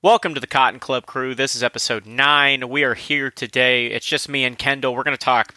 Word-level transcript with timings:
Welcome 0.00 0.32
to 0.34 0.40
the 0.40 0.46
Cotton 0.46 0.78
Club 0.78 1.06
crew. 1.06 1.34
This 1.34 1.56
is 1.56 1.62
episode 1.64 2.06
9. 2.06 2.68
We 2.68 2.84
are 2.84 2.94
here 2.94 3.32
today. 3.32 3.88
It's 3.88 4.06
just 4.06 4.28
me 4.28 4.44
and 4.44 4.56
Kendall. 4.56 4.94
We're 4.94 5.02
going 5.02 5.16
to 5.16 5.20
talk 5.20 5.56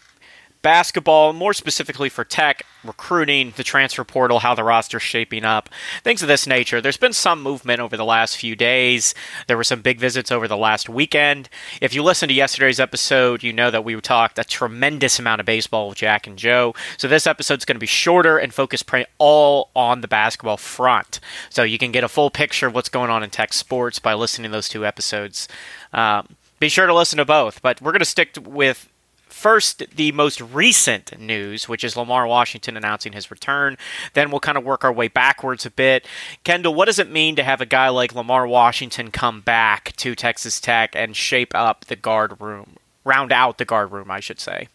basketball, 0.61 1.33
more 1.33 1.53
specifically 1.53 2.09
for 2.09 2.23
tech, 2.23 2.65
recruiting, 2.83 3.53
the 3.55 3.63
transfer 3.63 4.03
portal, 4.03 4.39
how 4.39 4.55
the 4.55 4.63
roster's 4.63 5.01
shaping 5.01 5.43
up, 5.43 5.69
things 6.03 6.21
of 6.21 6.27
this 6.27 6.47
nature. 6.47 6.81
There's 6.81 6.97
been 6.97 7.13
some 7.13 7.41
movement 7.41 7.79
over 7.79 7.97
the 7.97 8.05
last 8.05 8.37
few 8.37 8.55
days. 8.55 9.13
There 9.47 9.57
were 9.57 9.63
some 9.63 9.81
big 9.81 9.99
visits 9.99 10.31
over 10.31 10.47
the 10.47 10.57
last 10.57 10.89
weekend. 10.89 11.49
If 11.79 11.93
you 11.93 12.03
listened 12.03 12.29
to 12.29 12.35
yesterday's 12.35 12.79
episode, 12.79 13.43
you 13.43 13.53
know 13.53 13.71
that 13.71 13.83
we 13.83 13.99
talked 14.01 14.39
a 14.39 14.43
tremendous 14.43 15.19
amount 15.19 15.39
of 15.39 15.45
baseball 15.45 15.89
with 15.89 15.97
Jack 15.97 16.27
and 16.27 16.37
Joe. 16.37 16.73
So 16.97 17.07
this 17.07 17.27
episode's 17.27 17.65
going 17.65 17.75
to 17.75 17.79
be 17.79 17.87
shorter 17.87 18.37
and 18.37 18.53
focus 18.53 18.83
all 19.17 19.69
on 19.75 20.01
the 20.01 20.07
basketball 20.07 20.57
front. 20.57 21.19
So 21.49 21.63
you 21.63 21.77
can 21.77 21.91
get 21.91 22.03
a 22.03 22.09
full 22.09 22.29
picture 22.29 22.67
of 22.67 22.75
what's 22.75 22.89
going 22.89 23.09
on 23.09 23.23
in 23.23 23.29
tech 23.29 23.53
sports 23.53 23.99
by 23.99 24.13
listening 24.13 24.51
to 24.51 24.57
those 24.57 24.69
two 24.69 24.85
episodes. 24.85 25.47
Um, 25.93 26.35
be 26.59 26.69
sure 26.69 26.85
to 26.85 26.93
listen 26.93 27.17
to 27.17 27.25
both, 27.25 27.61
but 27.61 27.81
we're 27.81 27.91
going 27.91 27.99
to 27.99 28.05
stick 28.05 28.37
with 28.45 28.87
First, 29.31 29.83
the 29.95 30.11
most 30.11 30.41
recent 30.41 31.17
news, 31.19 31.69
which 31.69 31.83
is 31.83 31.95
Lamar 31.95 32.27
Washington 32.27 32.75
announcing 32.75 33.13
his 33.13 33.31
return. 33.31 33.77
Then 34.13 34.29
we'll 34.29 34.41
kind 34.41 34.57
of 34.57 34.63
work 34.63 34.83
our 34.83 34.91
way 34.91 35.07
backwards 35.07 35.65
a 35.65 35.71
bit. 35.71 36.05
Kendall, 36.43 36.75
what 36.75 36.85
does 36.85 36.99
it 36.99 37.09
mean 37.09 37.35
to 37.37 37.43
have 37.43 37.61
a 37.61 37.65
guy 37.65 37.89
like 37.89 38.13
Lamar 38.13 38.45
Washington 38.45 39.09
come 39.09 39.41
back 39.41 39.95
to 39.97 40.15
Texas 40.15 40.59
Tech 40.59 40.95
and 40.95 41.15
shape 41.15 41.55
up 41.55 41.85
the 41.85 41.95
guard 41.95 42.39
room, 42.41 42.75
round 43.05 43.31
out 43.31 43.57
the 43.57 43.65
guard 43.65 43.91
room, 43.91 44.11
I 44.11 44.19
should 44.19 44.39
say? 44.39 44.67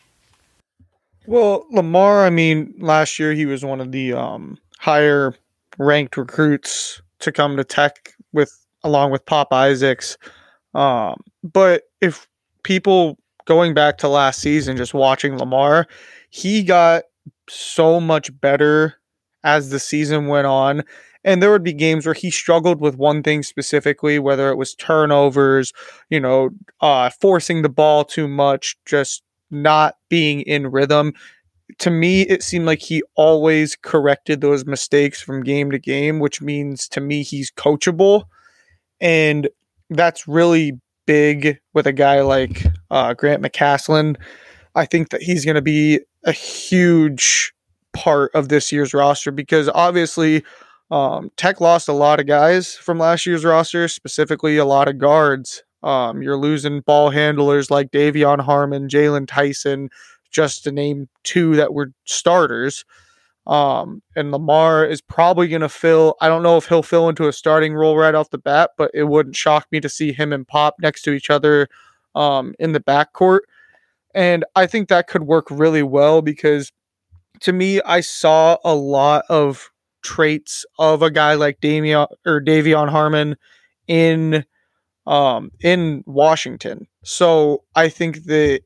Well, 1.26 1.66
Lamar, 1.70 2.24
I 2.24 2.30
mean, 2.30 2.74
last 2.78 3.18
year 3.18 3.34
he 3.34 3.46
was 3.46 3.64
one 3.64 3.80
of 3.80 3.92
the 3.92 4.14
um, 4.14 4.58
higher 4.78 5.34
ranked 5.78 6.16
recruits 6.16 7.02
to 7.20 7.30
come 7.30 7.56
to 7.56 7.64
Tech 7.64 8.14
with 8.32 8.66
along 8.84 9.10
with 9.10 9.26
Pop 9.26 9.52
Isaacs. 9.52 10.16
Um, 10.74 11.20
but 11.42 11.82
if 12.00 12.26
people 12.62 13.18
going 13.46 13.74
back 13.74 13.98
to 13.98 14.08
last 14.08 14.40
season, 14.40 14.76
just 14.76 14.94
watching 14.94 15.38
Lamar, 15.38 15.86
he 16.30 16.62
got 16.62 17.04
so 17.48 18.00
much 18.00 18.38
better 18.40 18.96
as 19.44 19.70
the 19.70 19.78
season 19.78 20.26
went 20.26 20.46
on. 20.46 20.82
And 21.24 21.42
there 21.42 21.50
would 21.50 21.64
be 21.64 21.72
games 21.72 22.06
where 22.06 22.14
he 22.14 22.30
struggled 22.30 22.80
with 22.80 22.96
one 22.96 23.22
thing 23.22 23.42
specifically, 23.42 24.18
whether 24.18 24.48
it 24.50 24.56
was 24.56 24.74
turnovers, 24.74 25.72
you 26.08 26.20
know, 26.20 26.50
uh, 26.80 27.10
forcing 27.10 27.62
the 27.62 27.68
ball 27.68 28.04
too 28.04 28.28
much, 28.28 28.76
just 28.84 29.22
not 29.50 29.96
being 30.08 30.42
in 30.42 30.68
rhythm. 30.68 31.14
To 31.78 31.90
me, 31.90 32.22
it 32.22 32.44
seemed 32.44 32.66
like 32.66 32.80
he 32.80 33.02
always 33.16 33.74
corrected 33.74 34.40
those 34.40 34.66
mistakes 34.66 35.20
from 35.20 35.42
game 35.42 35.72
to 35.72 35.80
game, 35.80 36.20
which 36.20 36.40
means 36.40 36.88
to 36.90 37.00
me 37.00 37.24
he's 37.24 37.50
coachable. 37.50 38.24
And 39.00 39.48
that's 39.90 40.28
really 40.28 40.78
big 41.06 41.58
with 41.72 41.86
a 41.86 41.92
guy 41.92 42.20
like 42.20 42.64
uh, 42.90 43.14
Grant 43.14 43.42
McCasland. 43.42 44.16
I 44.74 44.84
think 44.84 45.10
that 45.10 45.22
he's 45.22 45.44
going 45.44 45.54
to 45.54 45.62
be 45.62 46.00
a 46.24 46.32
huge 46.32 47.52
part 47.92 48.34
of 48.34 48.48
this 48.48 48.70
year's 48.70 48.92
roster 48.92 49.30
because 49.30 49.70
obviously 49.74 50.44
um, 50.90 51.30
Tech 51.36 51.60
lost 51.60 51.88
a 51.88 51.92
lot 51.92 52.20
of 52.20 52.26
guys 52.26 52.74
from 52.74 52.98
last 52.98 53.26
year's 53.26 53.44
roster, 53.44 53.88
specifically 53.88 54.56
a 54.56 54.64
lot 54.64 54.88
of 54.88 54.98
guards. 54.98 55.62
Um, 55.82 56.22
you're 56.22 56.36
losing 56.36 56.80
ball 56.80 57.10
handlers 57.10 57.70
like 57.70 57.90
De'Vion 57.90 58.40
Harmon, 58.40 58.88
Jaylon 58.88 59.26
Tyson, 59.26 59.88
just 60.30 60.64
to 60.64 60.72
name 60.72 61.08
two 61.22 61.56
that 61.56 61.72
were 61.72 61.92
starters. 62.04 62.84
Um, 63.46 64.02
and 64.16 64.32
Lamar 64.32 64.84
is 64.84 65.00
probably 65.00 65.46
going 65.46 65.60
to 65.60 65.68
fill, 65.68 66.16
I 66.20 66.28
don't 66.28 66.42
know 66.42 66.56
if 66.56 66.66
he'll 66.66 66.82
fill 66.82 67.08
into 67.08 67.28
a 67.28 67.32
starting 67.32 67.74
role 67.74 67.96
right 67.96 68.14
off 68.14 68.30
the 68.30 68.38
bat, 68.38 68.70
but 68.76 68.90
it 68.92 69.04
wouldn't 69.04 69.36
shock 69.36 69.68
me 69.70 69.80
to 69.80 69.88
see 69.88 70.12
him 70.12 70.32
and 70.32 70.46
Pop 70.46 70.74
next 70.80 71.02
to 71.02 71.12
each 71.12 71.30
other 71.30 71.68
um, 72.16 72.54
in 72.58 72.72
the 72.72 72.80
backcourt. 72.80 73.40
And 74.14 74.44
I 74.56 74.66
think 74.66 74.88
that 74.88 75.06
could 75.06 75.24
work 75.24 75.46
really 75.50 75.82
well 75.82 76.22
because 76.22 76.72
to 77.40 77.52
me, 77.52 77.80
I 77.82 78.00
saw 78.00 78.56
a 78.64 78.74
lot 78.74 79.24
of 79.28 79.70
traits 80.02 80.64
of 80.78 81.02
a 81.02 81.10
guy 81.10 81.34
like 81.34 81.60
Damian 81.60 82.06
or 82.24 82.40
De'Vion 82.40 82.88
Harmon 82.88 83.36
in 83.86 84.44
um, 85.06 85.52
in 85.60 86.02
Washington. 86.06 86.88
So 87.04 87.62
I 87.76 87.88
think 87.88 88.24
that 88.24 88.62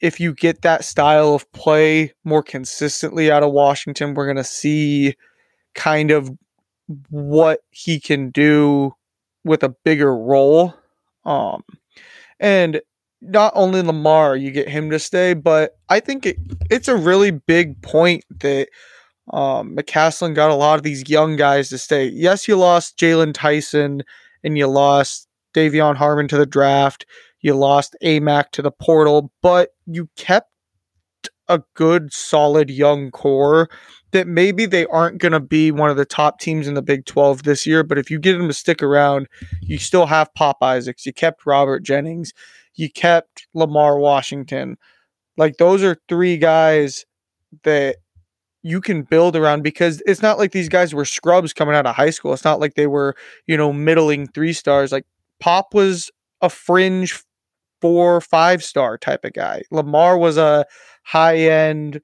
if 0.00 0.20
you 0.20 0.34
get 0.34 0.62
that 0.62 0.84
style 0.84 1.34
of 1.34 1.50
play 1.52 2.12
more 2.24 2.42
consistently 2.42 3.30
out 3.30 3.42
of 3.42 3.52
Washington, 3.52 4.14
we're 4.14 4.26
going 4.26 4.36
to 4.36 4.44
see 4.44 5.14
kind 5.74 6.10
of 6.10 6.30
what 7.10 7.60
he 7.70 7.98
can 7.98 8.30
do 8.30 8.94
with 9.44 9.62
a 9.62 9.74
bigger 9.84 10.14
role. 10.14 10.74
Um, 11.24 11.62
and 12.38 12.80
not 13.22 13.52
only 13.56 13.82
Lamar, 13.82 14.36
you 14.36 14.50
get 14.50 14.68
him 14.68 14.90
to 14.90 14.98
stay, 14.98 15.34
but 15.34 15.78
I 15.88 16.00
think 16.00 16.26
it, 16.26 16.36
it's 16.70 16.88
a 16.88 16.96
really 16.96 17.30
big 17.30 17.80
point 17.82 18.24
that 18.40 18.68
um, 19.32 19.74
McCasland 19.74 20.34
got 20.34 20.50
a 20.50 20.54
lot 20.54 20.78
of 20.78 20.82
these 20.82 21.08
young 21.08 21.36
guys 21.36 21.68
to 21.70 21.78
stay. 21.78 22.06
Yes, 22.06 22.46
you 22.46 22.56
lost 22.56 22.98
Jaylon 22.98 23.32
Tyson 23.34 24.02
and 24.44 24.56
you 24.56 24.66
lost 24.66 25.28
De'Vion 25.54 25.96
Harmon 25.96 26.28
to 26.28 26.36
the 26.36 26.46
draft. 26.46 27.06
You 27.46 27.54
lost 27.54 27.94
Aimaq 28.02 28.50
to 28.54 28.62
the 28.62 28.72
portal, 28.72 29.30
but 29.40 29.68
you 29.86 30.10
kept 30.16 30.50
a 31.46 31.62
good, 31.74 32.12
solid 32.12 32.70
young 32.70 33.12
core 33.12 33.68
that 34.10 34.26
maybe 34.26 34.66
they 34.66 34.84
aren't 34.86 35.18
going 35.18 35.30
to 35.30 35.38
be 35.38 35.70
one 35.70 35.88
of 35.88 35.96
the 35.96 36.04
top 36.04 36.40
teams 36.40 36.66
in 36.66 36.74
the 36.74 36.82
Big 36.82 37.06
12 37.06 37.44
this 37.44 37.64
year, 37.64 37.84
but 37.84 37.98
if 37.98 38.10
you 38.10 38.18
get 38.18 38.36
them 38.36 38.48
to 38.48 38.52
stick 38.52 38.82
around, 38.82 39.28
you 39.60 39.78
still 39.78 40.06
have 40.06 40.34
Pop 40.34 40.60
Isaacs. 40.60 41.06
You 41.06 41.12
kept 41.12 41.46
Robert 41.46 41.84
Jennings. 41.84 42.32
You 42.74 42.90
kept 42.90 43.46
Lamar 43.54 43.96
Washington. 43.96 44.76
Like, 45.36 45.58
those 45.58 45.84
are 45.84 45.98
three 46.08 46.38
guys 46.38 47.04
that 47.62 47.98
you 48.64 48.80
can 48.80 49.02
build 49.02 49.36
around 49.36 49.62
because 49.62 50.02
it's 50.04 50.20
not 50.20 50.36
like 50.36 50.50
these 50.50 50.68
guys 50.68 50.92
were 50.92 51.04
scrubs 51.04 51.52
coming 51.52 51.76
out 51.76 51.86
of 51.86 51.94
high 51.94 52.10
school. 52.10 52.32
It's 52.32 52.42
not 52.42 52.58
like 52.58 52.74
they 52.74 52.88
were, 52.88 53.14
you 53.46 53.56
know, 53.56 53.72
middling 53.72 54.26
three 54.26 54.52
stars. 54.52 54.90
Like, 54.90 55.06
Pop 55.38 55.74
was 55.74 56.10
a 56.40 56.50
fringe 56.50 57.22
four, 57.80 58.20
five 58.20 58.62
star 58.62 58.98
type 58.98 59.24
of 59.24 59.32
guy. 59.32 59.62
Lamar 59.70 60.18
was 60.18 60.36
a 60.36 60.66
high 61.02 61.36
end 61.36 62.00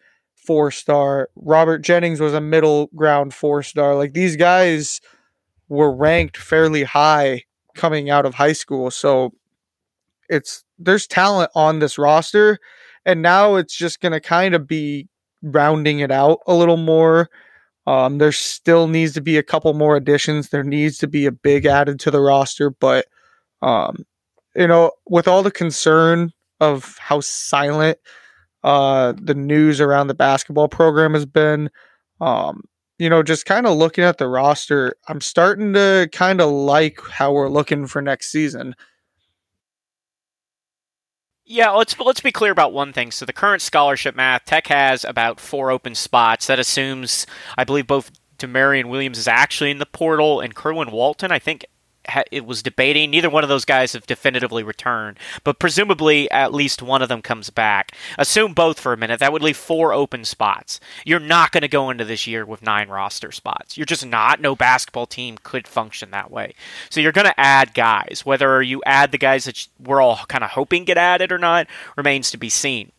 four 0.46 0.70
star. 0.70 1.30
Robert 1.36 1.78
Jennings 1.78 2.20
was 2.20 2.34
a 2.34 2.40
middle 2.40 2.88
ground 2.94 3.34
four 3.34 3.62
star. 3.62 3.94
Like 3.96 4.12
these 4.12 4.36
guys 4.36 5.00
were 5.68 5.94
ranked 5.94 6.36
fairly 6.36 6.82
high 6.82 7.42
coming 7.74 8.10
out 8.10 8.26
of 8.26 8.34
high 8.34 8.52
school. 8.52 8.90
So 8.90 9.32
it's 10.28 10.64
there's 10.78 11.06
talent 11.06 11.50
on 11.54 11.78
this 11.78 11.98
roster. 11.98 12.58
And 13.04 13.22
now 13.22 13.56
it's 13.56 13.74
just 13.74 14.00
going 14.00 14.12
to 14.12 14.20
kind 14.20 14.54
of 14.54 14.66
be 14.66 15.08
rounding 15.42 16.00
it 16.00 16.10
out 16.10 16.38
a 16.46 16.54
little 16.54 16.76
more. 16.76 17.28
Um, 17.86 18.18
there 18.18 18.32
still 18.32 18.86
needs 18.86 19.12
to 19.14 19.20
be 19.20 19.36
a 19.36 19.42
couple 19.42 19.74
more 19.74 19.96
additions. 19.96 20.50
There 20.50 20.62
needs 20.62 20.98
to 20.98 21.08
be 21.08 21.26
a 21.26 21.32
big 21.32 21.66
added 21.66 21.98
to 22.00 22.12
the 22.12 22.20
roster, 22.20 22.70
but 22.70 23.06
um, 23.60 24.04
you 24.54 24.66
know, 24.66 24.92
with 25.06 25.28
all 25.28 25.42
the 25.42 25.50
concern 25.50 26.32
of 26.60 26.96
how 26.98 27.20
silent 27.20 27.98
uh, 28.64 29.12
the 29.20 29.34
news 29.34 29.80
around 29.80 30.06
the 30.06 30.14
basketball 30.14 30.68
program 30.68 31.14
has 31.14 31.26
been, 31.26 31.70
um, 32.20 32.62
you 32.98 33.10
know, 33.10 33.22
just 33.22 33.46
kind 33.46 33.66
of 33.66 33.76
looking 33.76 34.04
at 34.04 34.18
the 34.18 34.28
roster, 34.28 34.94
I'm 35.08 35.20
starting 35.20 35.72
to 35.72 36.08
kind 36.12 36.40
of 36.40 36.50
like 36.50 37.00
how 37.10 37.32
we're 37.32 37.48
looking 37.48 37.86
for 37.86 38.00
next 38.00 38.30
season. 38.30 38.74
Yeah, 41.44 41.70
let's 41.70 41.98
let's 41.98 42.20
be 42.20 42.30
clear 42.30 42.52
about 42.52 42.72
one 42.72 42.92
thing. 42.92 43.10
So 43.10 43.26
the 43.26 43.32
current 43.32 43.60
scholarship 43.60 44.14
math, 44.14 44.44
Tech 44.44 44.68
has 44.68 45.04
about 45.04 45.40
four 45.40 45.70
open 45.72 45.96
spots. 45.96 46.46
That 46.46 46.60
assumes, 46.60 47.26
I 47.58 47.64
believe, 47.64 47.88
both 47.88 48.12
D'Maurian 48.38 48.88
Williams 48.88 49.18
is 49.18 49.28
actually 49.28 49.72
in 49.72 49.78
the 49.78 49.86
portal, 49.86 50.40
and 50.40 50.54
Kerwin 50.54 50.92
Walton, 50.92 51.32
I 51.32 51.40
think, 51.40 51.66
it 52.30 52.44
was 52.44 52.62
debating. 52.62 53.10
Neither 53.10 53.30
one 53.30 53.44
of 53.44 53.48
those 53.48 53.64
guys 53.64 53.92
have 53.92 54.06
definitively 54.06 54.62
returned, 54.62 55.18
but 55.44 55.58
presumably 55.58 56.30
at 56.30 56.52
least 56.52 56.82
one 56.82 57.02
of 57.02 57.08
them 57.08 57.22
comes 57.22 57.50
back. 57.50 57.92
Assume 58.18 58.54
both 58.54 58.80
for 58.80 58.92
a 58.92 58.96
minute. 58.96 59.20
That 59.20 59.32
would 59.32 59.42
leave 59.42 59.56
four 59.56 59.92
open 59.92 60.24
spots. 60.24 60.80
You're 61.04 61.20
not 61.20 61.52
going 61.52 61.62
to 61.62 61.68
go 61.68 61.90
into 61.90 62.04
this 62.04 62.26
year 62.26 62.44
with 62.44 62.62
nine 62.62 62.88
roster 62.88 63.32
spots. 63.32 63.76
You're 63.76 63.86
just 63.86 64.06
not. 64.06 64.40
No 64.40 64.56
basketball 64.56 65.06
team 65.06 65.38
could 65.42 65.68
function 65.68 66.10
that 66.10 66.30
way. 66.30 66.54
So 66.90 67.00
you're 67.00 67.12
going 67.12 67.26
to 67.26 67.40
add 67.40 67.74
guys. 67.74 68.22
Whether 68.24 68.62
you 68.62 68.82
add 68.84 69.12
the 69.12 69.18
guys 69.18 69.44
that 69.44 69.66
we're 69.78 70.00
all 70.00 70.20
kind 70.28 70.44
of 70.44 70.50
hoping 70.50 70.84
get 70.84 70.98
added 70.98 71.32
or 71.32 71.38
not 71.38 71.66
remains 71.96 72.30
to 72.30 72.36
be 72.36 72.48
seen. 72.48 72.92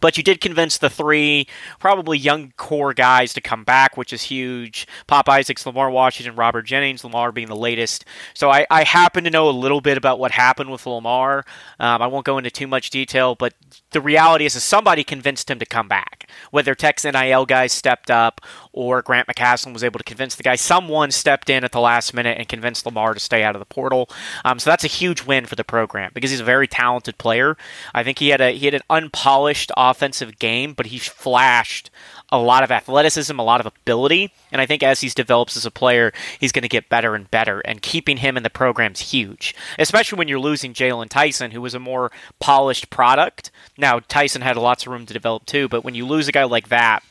But 0.00 0.16
you 0.16 0.22
did 0.22 0.40
convince 0.40 0.78
the 0.78 0.90
three 0.90 1.46
probably 1.78 2.18
young 2.18 2.52
core 2.56 2.94
guys 2.94 3.32
to 3.34 3.40
come 3.40 3.64
back, 3.64 3.96
which 3.96 4.12
is 4.12 4.22
huge. 4.22 4.86
Pop 5.06 5.28
Isaacs, 5.28 5.66
Lamar 5.66 5.90
Washington, 5.90 6.36
Robert 6.36 6.62
Jennings, 6.62 7.04
Lamar 7.04 7.32
being 7.32 7.48
the 7.48 7.56
latest. 7.56 8.04
So 8.34 8.50
I, 8.50 8.66
I 8.70 8.84
happen 8.84 9.24
to 9.24 9.30
know 9.30 9.48
a 9.48 9.50
little 9.50 9.80
bit 9.80 9.96
about 9.96 10.18
what 10.18 10.32
happened 10.32 10.70
with 10.70 10.86
Lamar. 10.86 11.44
Um, 11.78 12.02
I 12.02 12.06
won't 12.06 12.26
go 12.26 12.38
into 12.38 12.50
too 12.50 12.66
much 12.66 12.90
detail, 12.90 13.34
but 13.34 13.54
the 13.90 14.00
reality 14.00 14.44
is, 14.46 14.56
is 14.56 14.62
somebody 14.62 15.04
convinced 15.04 15.50
him 15.50 15.58
to 15.58 15.66
come 15.66 15.88
back. 15.88 16.28
whether 16.50 16.74
Tech's 16.74 17.04
NIL 17.04 17.46
guys 17.46 17.72
stepped 17.72 18.10
up 18.10 18.40
or 18.72 19.02
Grant 19.02 19.26
McCasland 19.28 19.72
was 19.72 19.84
able 19.84 19.98
to 19.98 20.04
convince 20.04 20.34
the 20.34 20.42
guy. 20.42 20.54
Someone 20.54 21.10
stepped 21.10 21.50
in 21.50 21.64
at 21.64 21.72
the 21.72 21.80
last 21.80 22.14
minute 22.14 22.38
and 22.38 22.48
convinced 22.48 22.86
Lamar 22.86 23.14
to 23.14 23.20
stay 23.20 23.42
out 23.42 23.56
of 23.56 23.60
the 23.60 23.66
portal. 23.66 24.08
Um, 24.44 24.58
so 24.58 24.70
that's 24.70 24.84
a 24.84 24.88
huge 24.88 25.24
win 25.24 25.46
for 25.46 25.56
the 25.56 25.64
program 25.64 26.12
because 26.14 26.30
he's 26.30 26.40
a 26.40 26.44
very 26.44 26.68
talented 26.68 27.18
player. 27.18 27.56
I 27.94 28.04
think 28.04 28.18
he 28.18 28.28
had 28.28 28.40
a 28.40 28.52
he 28.52 28.66
had 28.66 28.74
an 28.74 28.82
unpolished 28.88 29.72
offensive 29.76 30.38
game, 30.38 30.74
but 30.74 30.86
he 30.86 30.98
flashed 30.98 31.90
a 32.32 32.38
lot 32.38 32.62
of 32.62 32.70
athleticism, 32.70 33.36
a 33.38 33.42
lot 33.42 33.60
of 33.60 33.66
ability, 33.66 34.32
and 34.52 34.60
I 34.60 34.66
think 34.66 34.82
as 34.82 35.00
he 35.00 35.08
develops 35.08 35.56
as 35.56 35.66
a 35.66 35.70
player, 35.70 36.12
he's 36.38 36.52
going 36.52 36.62
to 36.62 36.68
get 36.68 36.88
better 36.88 37.14
and 37.14 37.28
better. 37.30 37.60
And 37.60 37.82
keeping 37.82 38.18
him 38.18 38.36
in 38.36 38.44
the 38.44 38.50
program's 38.50 39.00
huge, 39.00 39.54
especially 39.78 40.18
when 40.18 40.28
you're 40.28 40.38
losing 40.38 40.72
Jaylon 40.72 41.08
Tyson, 41.08 41.50
who 41.50 41.60
was 41.60 41.74
a 41.74 41.80
more 41.80 42.12
polished 42.38 42.90
product. 42.90 43.50
Now 43.76 44.00
Tyson 44.00 44.42
had 44.42 44.56
lots 44.56 44.86
of 44.86 44.92
room 44.92 45.06
to 45.06 45.12
develop 45.12 45.46
too, 45.46 45.68
but 45.68 45.84
when 45.84 45.94
you 45.94 46.06
lose 46.06 46.28
a 46.28 46.32
guy 46.32 46.44
like 46.44 46.68
that, 46.68 47.02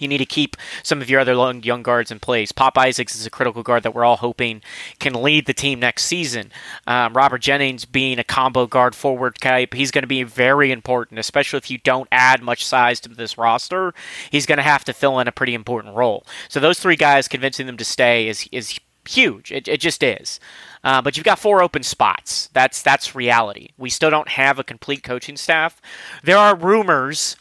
you 0.00 0.08
need 0.08 0.18
to 0.18 0.26
keep 0.26 0.56
some 0.82 1.00
of 1.00 1.10
your 1.10 1.20
other 1.20 1.34
young 1.62 1.82
guards 1.82 2.10
in 2.10 2.20
place. 2.20 2.52
Pop 2.52 2.76
Isaacs 2.78 3.14
is 3.14 3.26
a 3.26 3.30
critical 3.30 3.62
guard 3.62 3.82
that 3.82 3.94
we're 3.94 4.04
all 4.04 4.16
hoping 4.16 4.62
can 4.98 5.14
lead 5.14 5.46
the 5.46 5.54
team 5.54 5.80
next 5.80 6.04
season. 6.04 6.50
Um, 6.86 7.14
Robert 7.14 7.38
Jennings 7.38 7.84
being 7.84 8.18
a 8.18 8.24
combo 8.24 8.66
guard 8.66 8.94
forward 8.94 9.36
type, 9.40 9.74
he's 9.74 9.90
going 9.90 10.02
to 10.02 10.08
be 10.08 10.22
very 10.22 10.72
important, 10.72 11.18
especially 11.18 11.58
if 11.58 11.70
you 11.70 11.78
don't 11.78 12.08
add 12.10 12.42
much 12.42 12.64
size 12.64 13.00
to 13.00 13.08
this 13.08 13.38
roster. 13.38 13.94
He's 14.30 14.46
going 14.46 14.58
to 14.58 14.62
have 14.62 14.84
to 14.84 14.92
fill 14.92 15.18
in 15.20 15.28
a 15.28 15.32
pretty 15.32 15.54
important 15.54 15.94
role. 15.94 16.26
So 16.48 16.60
those 16.60 16.78
three 16.78 16.96
guys 16.96 17.28
convincing 17.28 17.66
them 17.66 17.76
to 17.76 17.84
stay 17.84 18.28
is 18.28 18.48
is 18.52 18.78
huge. 19.08 19.52
It, 19.52 19.68
it 19.68 19.80
just 19.80 20.02
is. 20.02 20.40
Uh, 20.82 21.00
but 21.02 21.16
you've 21.16 21.24
got 21.24 21.38
four 21.38 21.62
open 21.62 21.82
spots. 21.82 22.48
That's 22.52 22.82
that's 22.82 23.14
reality. 23.14 23.68
We 23.78 23.90
still 23.90 24.10
don't 24.10 24.28
have 24.28 24.58
a 24.58 24.64
complete 24.64 25.02
coaching 25.02 25.36
staff. 25.36 25.80
There 26.22 26.36
are 26.36 26.56
rumors 26.56 27.36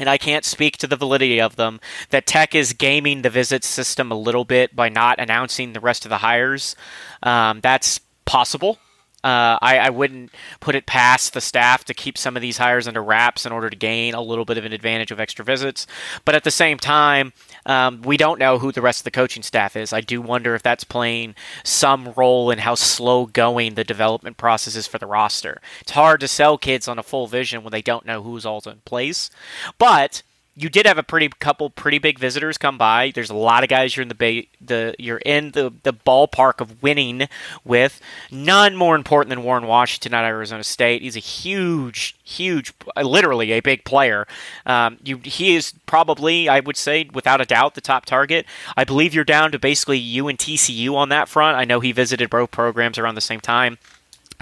and 0.00 0.08
I 0.08 0.18
can't 0.18 0.44
speak 0.44 0.78
to 0.78 0.86
the 0.86 0.96
validity 0.96 1.40
of 1.40 1.56
them, 1.56 1.78
that 2.08 2.26
Tech 2.26 2.54
is 2.54 2.72
gaming 2.72 3.22
the 3.22 3.30
visit 3.30 3.62
system 3.62 4.10
a 4.10 4.18
little 4.18 4.46
bit 4.46 4.74
by 4.74 4.88
not 4.88 5.20
announcing 5.20 5.72
the 5.72 5.80
rest 5.80 6.04
of 6.04 6.08
the 6.08 6.18
hires. 6.18 6.74
Um, 7.22 7.60
that's 7.60 8.00
possible. 8.24 8.78
Uh, 9.22 9.58
I, 9.60 9.78
I, 9.78 9.90
wouldn't 9.90 10.30
put 10.60 10.74
it 10.74 10.86
past 10.86 11.34
the 11.34 11.42
staff 11.42 11.84
to 11.84 11.92
keep 11.92 12.16
some 12.16 12.36
of 12.36 12.40
these 12.40 12.56
hires 12.56 12.88
under 12.88 13.02
wraps 13.02 13.44
in 13.44 13.52
order 13.52 13.68
to 13.68 13.76
gain 13.76 14.14
a 14.14 14.22
little 14.22 14.46
bit 14.46 14.56
of 14.56 14.64
an 14.64 14.72
advantage 14.72 15.10
of 15.10 15.20
extra 15.20 15.44
visits. 15.44 15.86
But 16.24 16.34
at 16.34 16.44
the 16.44 16.50
same 16.50 16.78
time, 16.78 17.34
um, 17.70 18.02
we 18.02 18.16
don't 18.16 18.40
know 18.40 18.58
who 18.58 18.72
the 18.72 18.82
rest 18.82 19.00
of 19.00 19.04
the 19.04 19.12
coaching 19.12 19.44
staff 19.44 19.76
is. 19.76 19.92
I 19.92 20.00
do 20.00 20.20
wonder 20.20 20.56
if 20.56 20.62
that's 20.62 20.82
playing 20.82 21.36
some 21.62 22.12
role 22.16 22.50
in 22.50 22.58
how 22.58 22.74
slow 22.74 23.26
going 23.26 23.74
the 23.74 23.84
development 23.84 24.36
process 24.36 24.74
is 24.74 24.88
for 24.88 24.98
the 24.98 25.06
roster. 25.06 25.60
It's 25.80 25.92
hard 25.92 26.18
to 26.18 26.26
sell 26.26 26.58
kids 26.58 26.88
on 26.88 26.98
a 26.98 27.04
full 27.04 27.28
vision 27.28 27.62
when 27.62 27.70
they 27.70 27.80
don't 27.80 28.04
know 28.04 28.22
who's 28.22 28.44
all 28.44 28.60
in 28.66 28.80
place. 28.84 29.30
But 29.78 30.24
you 30.56 30.68
did 30.68 30.84
have 30.86 30.98
a 30.98 31.02
pretty 31.02 31.28
couple 31.38 31.70
pretty 31.70 31.98
big 31.98 32.18
visitors 32.18 32.58
come 32.58 32.76
by. 32.76 33.12
There's 33.14 33.30
a 33.30 33.34
lot 33.34 33.62
of 33.62 33.68
guys 33.68 33.96
you're 33.96 34.02
in 34.02 34.08
the 34.08 34.14
ba- 34.14 34.48
the 34.60 34.94
you're 34.98 35.22
in 35.24 35.52
the 35.52 35.72
the 35.82 35.92
ballpark 35.92 36.60
of 36.60 36.82
winning 36.82 37.28
with. 37.64 38.00
None 38.30 38.76
more 38.76 38.96
important 38.96 39.30
than 39.30 39.42
Warren 39.42 39.66
Washington 39.66 40.12
at 40.12 40.24
Arizona 40.24 40.64
State. 40.64 41.02
He's 41.02 41.16
a 41.16 41.20
huge, 41.20 42.16
huge, 42.24 42.72
literally 43.00 43.52
a 43.52 43.60
big 43.60 43.84
player. 43.84 44.26
Um, 44.66 44.98
you 45.04 45.18
he 45.18 45.54
is 45.54 45.72
probably 45.86 46.48
I 46.48 46.60
would 46.60 46.76
say 46.76 47.08
without 47.12 47.40
a 47.40 47.46
doubt 47.46 47.74
the 47.74 47.80
top 47.80 48.04
target. 48.04 48.44
I 48.76 48.84
believe 48.84 49.14
you're 49.14 49.24
down 49.24 49.52
to 49.52 49.58
basically 49.58 49.98
you 49.98 50.28
and 50.28 50.38
TCU 50.38 50.94
on 50.94 51.08
that 51.10 51.28
front. 51.28 51.56
I 51.56 51.64
know 51.64 51.80
he 51.80 51.92
visited 51.92 52.28
both 52.28 52.50
programs 52.50 52.98
around 52.98 53.14
the 53.14 53.20
same 53.20 53.40
time. 53.40 53.78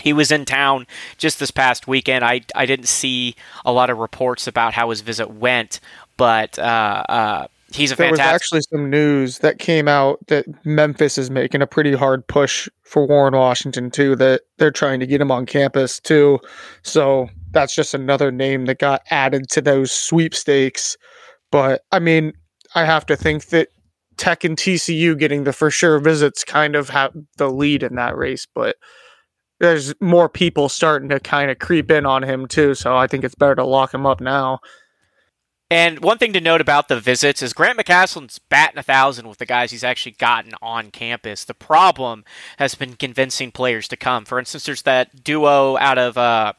He 0.01 0.13
was 0.13 0.31
in 0.31 0.45
town 0.45 0.87
just 1.17 1.39
this 1.39 1.51
past 1.51 1.87
weekend. 1.87 2.25
I, 2.25 2.43
I 2.55 2.67
didn't 2.67 2.89
see 2.89 3.35
a 3.65 3.73
lot 3.73 3.91
of 3.91 3.99
reports 3.99 4.47
about 4.47 4.75
how 4.75 4.91
his 4.91 5.01
visit 5.01 5.31
went, 5.31 5.81
but 6.17 6.59
uh, 6.59 7.05
uh, 7.09 7.47
he's 7.73 7.93
a 7.93 7.97
there 7.97 8.09
fantastic. 8.09 8.33
was 8.33 8.35
actually 8.35 8.61
some 8.63 8.91
news 8.91 9.39
that 9.39 9.59
came 9.59 9.89
out 9.89 10.25
that 10.29 10.47
Memphis 10.65 11.19
is 11.19 11.31
making 11.31 11.63
a 11.63 11.67
pretty 11.67 11.95
hard 11.95 12.27
push 12.27 12.69
for 12.83 13.07
Warren 13.07 13.35
Washington 13.35 13.91
too. 13.91 14.17
That 14.17 14.43
they're 14.59 14.71
trying 14.71 15.01
to 15.01 15.07
get 15.07 15.21
him 15.21 15.31
on 15.31 15.47
campus 15.47 16.01
too. 16.01 16.41
So 16.83 17.29
that's 17.51 17.75
just 17.75 17.95
another 17.95 18.31
name 18.31 18.67
that 18.67 18.79
got 18.79 19.03
added 19.11 19.49
to 19.51 19.61
those 19.61 19.93
sweepstakes. 19.93 20.97
But 21.51 21.83
I 21.93 21.99
mean, 21.99 22.33
I 22.75 22.85
have 22.85 23.07
to 23.07 23.17
think 23.17 23.47
that 23.47 23.69
Tech 24.17 24.45
and 24.45 24.57
TCU 24.57 25.19
getting 25.19 25.45
the 25.45 25.53
for 25.53 25.71
sure 25.71 25.99
visits 26.01 26.45
kind 26.45 26.77
of 26.77 26.91
have 26.91 27.13
the 27.37 27.51
lead 27.51 27.83
in 27.83 27.95
that 27.95 28.17
race, 28.17 28.47
but 28.53 28.77
there's 29.61 29.95
more 30.01 30.29
people 30.29 30.69
starting 30.69 31.09
to 31.09 31.21
kind 31.21 31.51
of 31.51 31.59
creep 31.59 31.91
in 31.91 32.07
on 32.07 32.23
him 32.23 32.47
too. 32.47 32.75
So 32.75 32.97
I 32.97 33.07
think 33.07 33.25
it's 33.25 33.35
better 33.35 33.57
to 33.57 33.65
lock 33.65 33.93
him 33.93 34.07
up 34.07 34.21
now. 34.21 34.61
And 35.71 36.01
one 36.01 36.17
thing 36.17 36.33
to 36.33 36.41
note 36.41 36.63
about 36.63 36.89
the 36.89 36.99
visits 36.99 37.43
is 37.43 37.53
Grant 37.53 37.79
McCasland's 37.79 38.39
batting 38.39 38.79
a 38.79 38.83
thousand 38.83 39.29
with 39.29 39.37
the 39.37 39.45
guys 39.45 39.71
he's 39.71 39.85
actually 39.85 40.13
gotten 40.13 40.55
on 40.63 40.91
campus. 40.91 41.45
The 41.45 41.53
problem 41.53 42.25
has 42.57 42.75
been 42.75 42.95
convincing 42.95 43.53
players 43.53 43.87
to 43.89 43.97
come. 43.97 44.25
For 44.25 44.39
instance, 44.39 44.65
there's 44.65 44.83
that 44.83 45.23
duo 45.23 45.77
out 45.77 45.99
of 45.99 46.17
uh, 46.17 46.55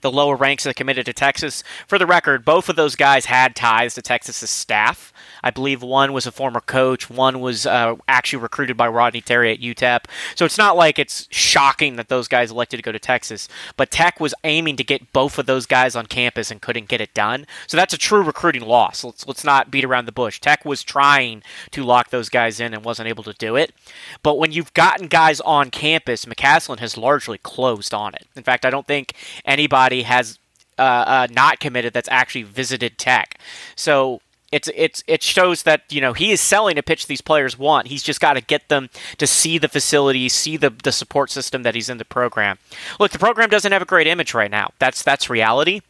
the 0.00 0.10
lower 0.10 0.36
ranks 0.36 0.64
that 0.64 0.76
committed 0.76 1.04
to 1.06 1.12
Texas. 1.12 1.62
For 1.86 1.98
the 1.98 2.06
record, 2.06 2.44
both 2.44 2.70
of 2.70 2.76
those 2.76 2.96
guys 2.96 3.26
had 3.26 3.54
ties 3.54 3.94
to 3.94 4.02
Texas's 4.02 4.50
staff. 4.50 5.12
I 5.44 5.50
believe 5.50 5.82
one 5.82 6.14
was 6.14 6.26
a 6.26 6.32
former 6.32 6.60
coach, 6.60 7.10
one 7.10 7.38
was 7.38 7.66
uh, 7.66 7.96
actually 8.08 8.42
recruited 8.42 8.78
by 8.78 8.88
Rodney 8.88 9.20
Terry 9.20 9.52
at 9.52 9.60
UTEP. 9.60 10.06
So 10.34 10.46
it's 10.46 10.56
not 10.56 10.74
like 10.74 10.98
it's 10.98 11.28
shocking 11.30 11.96
that 11.96 12.08
those 12.08 12.28
guys 12.28 12.50
elected 12.50 12.78
to 12.78 12.82
go 12.82 12.92
to 12.92 12.98
Texas. 12.98 13.46
But 13.76 13.90
Tech 13.90 14.18
was 14.18 14.34
aiming 14.42 14.76
to 14.76 14.84
get 14.84 15.12
both 15.12 15.38
of 15.38 15.44
those 15.44 15.66
guys 15.66 15.94
on 15.94 16.06
campus 16.06 16.50
and 16.50 16.62
couldn't 16.62 16.88
get 16.88 17.02
it 17.02 17.12
done. 17.12 17.46
So 17.66 17.76
that's 17.76 17.92
a 17.92 17.98
true 17.98 18.22
recruiting 18.22 18.62
loss. 18.62 19.04
Let's 19.04 19.26
let's 19.26 19.44
not 19.44 19.70
beat 19.70 19.84
around 19.84 20.06
the 20.06 20.12
bush. 20.12 20.40
Tech 20.40 20.64
was 20.64 20.82
trying 20.82 21.42
to 21.72 21.84
lock 21.84 22.08
those 22.08 22.30
guys 22.30 22.58
in 22.58 22.72
and 22.72 22.82
wasn't 22.82 23.08
able 23.08 23.24
to 23.24 23.34
do 23.34 23.54
it. 23.54 23.74
But 24.22 24.38
when 24.38 24.50
you've 24.50 24.72
gotten 24.72 25.08
guys 25.08 25.42
on 25.42 25.70
campus, 25.70 26.24
McCasland 26.24 26.78
has 26.78 26.96
largely 26.96 27.36
closed 27.36 27.92
on 27.92 28.14
it. 28.14 28.26
In 28.34 28.42
fact, 28.42 28.64
I 28.64 28.70
don't 28.70 28.86
think 28.86 29.12
anybody 29.44 30.04
has 30.04 30.38
uh, 30.78 30.82
uh, 30.82 31.26
not 31.30 31.60
committed 31.60 31.92
that's 31.92 32.08
actually 32.08 32.44
visited 32.44 32.96
Tech. 32.96 33.38
So 33.76 34.20
it's 34.54 34.70
it's 34.74 35.02
it 35.08 35.22
shows 35.22 35.64
that 35.64 35.82
you 35.90 36.00
know 36.00 36.12
he 36.12 36.30
is 36.30 36.40
selling 36.40 36.78
a 36.78 36.82
pitch 36.82 37.08
these 37.08 37.20
players 37.20 37.58
want. 37.58 37.88
He's 37.88 38.04
just 38.04 38.20
got 38.20 38.34
to 38.34 38.40
get 38.40 38.68
them 38.68 38.88
to 39.18 39.26
see 39.26 39.58
the 39.58 39.68
facility, 39.68 40.28
see 40.28 40.56
the 40.56 40.70
the 40.70 40.92
support 40.92 41.30
system 41.30 41.64
that 41.64 41.74
he's 41.74 41.88
in 41.88 41.98
the 41.98 42.04
program. 42.04 42.58
Look, 43.00 43.10
the 43.10 43.18
program 43.18 43.48
doesn't 43.50 43.72
have 43.72 43.82
a 43.82 43.86
great 43.86 44.06
image 44.06 44.32
right 44.32 44.50
now. 44.50 44.70
That's 44.78 45.02
that's 45.02 45.28
reality 45.28 45.80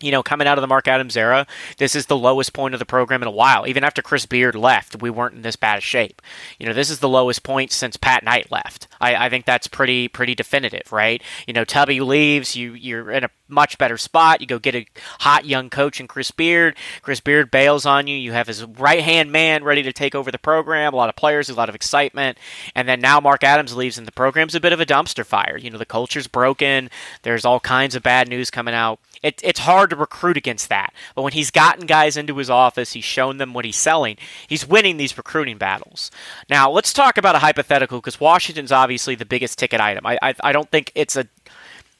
you 0.00 0.12
know, 0.12 0.22
coming 0.22 0.46
out 0.46 0.58
of 0.58 0.62
the 0.62 0.68
Mark 0.68 0.86
Adams 0.86 1.16
era, 1.16 1.46
this 1.78 1.94
is 1.94 2.06
the 2.06 2.16
lowest 2.16 2.52
point 2.52 2.74
of 2.74 2.78
the 2.78 2.86
program 2.86 3.22
in 3.22 3.28
a 3.28 3.32
while. 3.32 3.66
Even 3.66 3.82
after 3.82 4.02
Chris 4.02 4.26
Beard 4.26 4.54
left, 4.54 5.00
we 5.02 5.10
weren't 5.10 5.34
in 5.34 5.42
this 5.42 5.56
bad 5.56 5.82
shape. 5.82 6.22
You 6.58 6.66
know, 6.66 6.72
this 6.72 6.90
is 6.90 7.00
the 7.00 7.08
lowest 7.08 7.42
point 7.42 7.72
since 7.72 7.96
Pat 7.96 8.22
Knight 8.22 8.50
left. 8.50 8.86
I, 9.00 9.26
I 9.26 9.28
think 9.28 9.44
that's 9.44 9.66
pretty 9.66 10.08
pretty 10.08 10.34
definitive, 10.34 10.92
right? 10.92 11.22
You 11.46 11.52
know, 11.52 11.64
Tubby 11.64 12.00
leaves, 12.00 12.54
you 12.54 12.74
you're 12.74 13.10
in 13.10 13.24
a 13.24 13.30
much 13.48 13.78
better 13.78 13.96
spot. 13.96 14.40
You 14.40 14.46
go 14.46 14.58
get 14.58 14.74
a 14.74 14.86
hot 15.20 15.46
young 15.46 15.70
coach 15.70 16.00
in 16.00 16.06
Chris 16.06 16.30
Beard. 16.30 16.76
Chris 17.02 17.20
Beard 17.20 17.50
bails 17.50 17.86
on 17.86 18.06
you. 18.06 18.16
You 18.16 18.32
have 18.32 18.46
his 18.46 18.64
right 18.64 19.02
hand 19.02 19.32
man 19.32 19.64
ready 19.64 19.82
to 19.82 19.92
take 19.92 20.14
over 20.14 20.30
the 20.30 20.38
program. 20.38 20.92
A 20.92 20.96
lot 20.96 21.08
of 21.08 21.16
players, 21.16 21.48
a 21.48 21.54
lot 21.54 21.68
of 21.68 21.74
excitement, 21.74 22.38
and 22.74 22.88
then 22.88 23.00
now 23.00 23.20
Mark 23.20 23.42
Adams 23.42 23.74
leaves, 23.74 23.98
and 23.98 24.06
the 24.06 24.12
program's 24.12 24.54
a 24.54 24.60
bit 24.60 24.72
of 24.72 24.80
a 24.80 24.86
dumpster 24.86 25.24
fire. 25.24 25.56
You 25.56 25.70
know, 25.70 25.78
the 25.78 25.86
culture's 25.86 26.26
broken. 26.26 26.90
There's 27.22 27.44
all 27.44 27.60
kinds 27.60 27.94
of 27.94 28.02
bad 28.02 28.28
news 28.28 28.50
coming 28.50 28.74
out 28.74 29.00
it, 29.22 29.40
it's 29.44 29.60
hard 29.60 29.90
to 29.90 29.96
recruit 29.96 30.36
against 30.36 30.68
that. 30.68 30.92
But 31.14 31.22
when 31.22 31.32
he's 31.32 31.50
gotten 31.50 31.86
guys 31.86 32.16
into 32.16 32.36
his 32.36 32.50
office, 32.50 32.92
he's 32.92 33.04
shown 33.04 33.38
them 33.38 33.54
what 33.54 33.64
he's 33.64 33.76
selling, 33.76 34.16
he's 34.46 34.66
winning 34.66 34.96
these 34.96 35.16
recruiting 35.16 35.58
battles. 35.58 36.10
Now, 36.48 36.70
let's 36.70 36.92
talk 36.92 37.18
about 37.18 37.36
a 37.36 37.40
hypothetical 37.40 37.98
because 37.98 38.20
Washington's 38.20 38.72
obviously 38.72 39.14
the 39.14 39.24
biggest 39.24 39.58
ticket 39.58 39.80
item. 39.80 40.06
I, 40.06 40.18
I, 40.22 40.34
I 40.40 40.52
don't 40.52 40.70
think 40.70 40.92
it's 40.94 41.16
a 41.16 41.26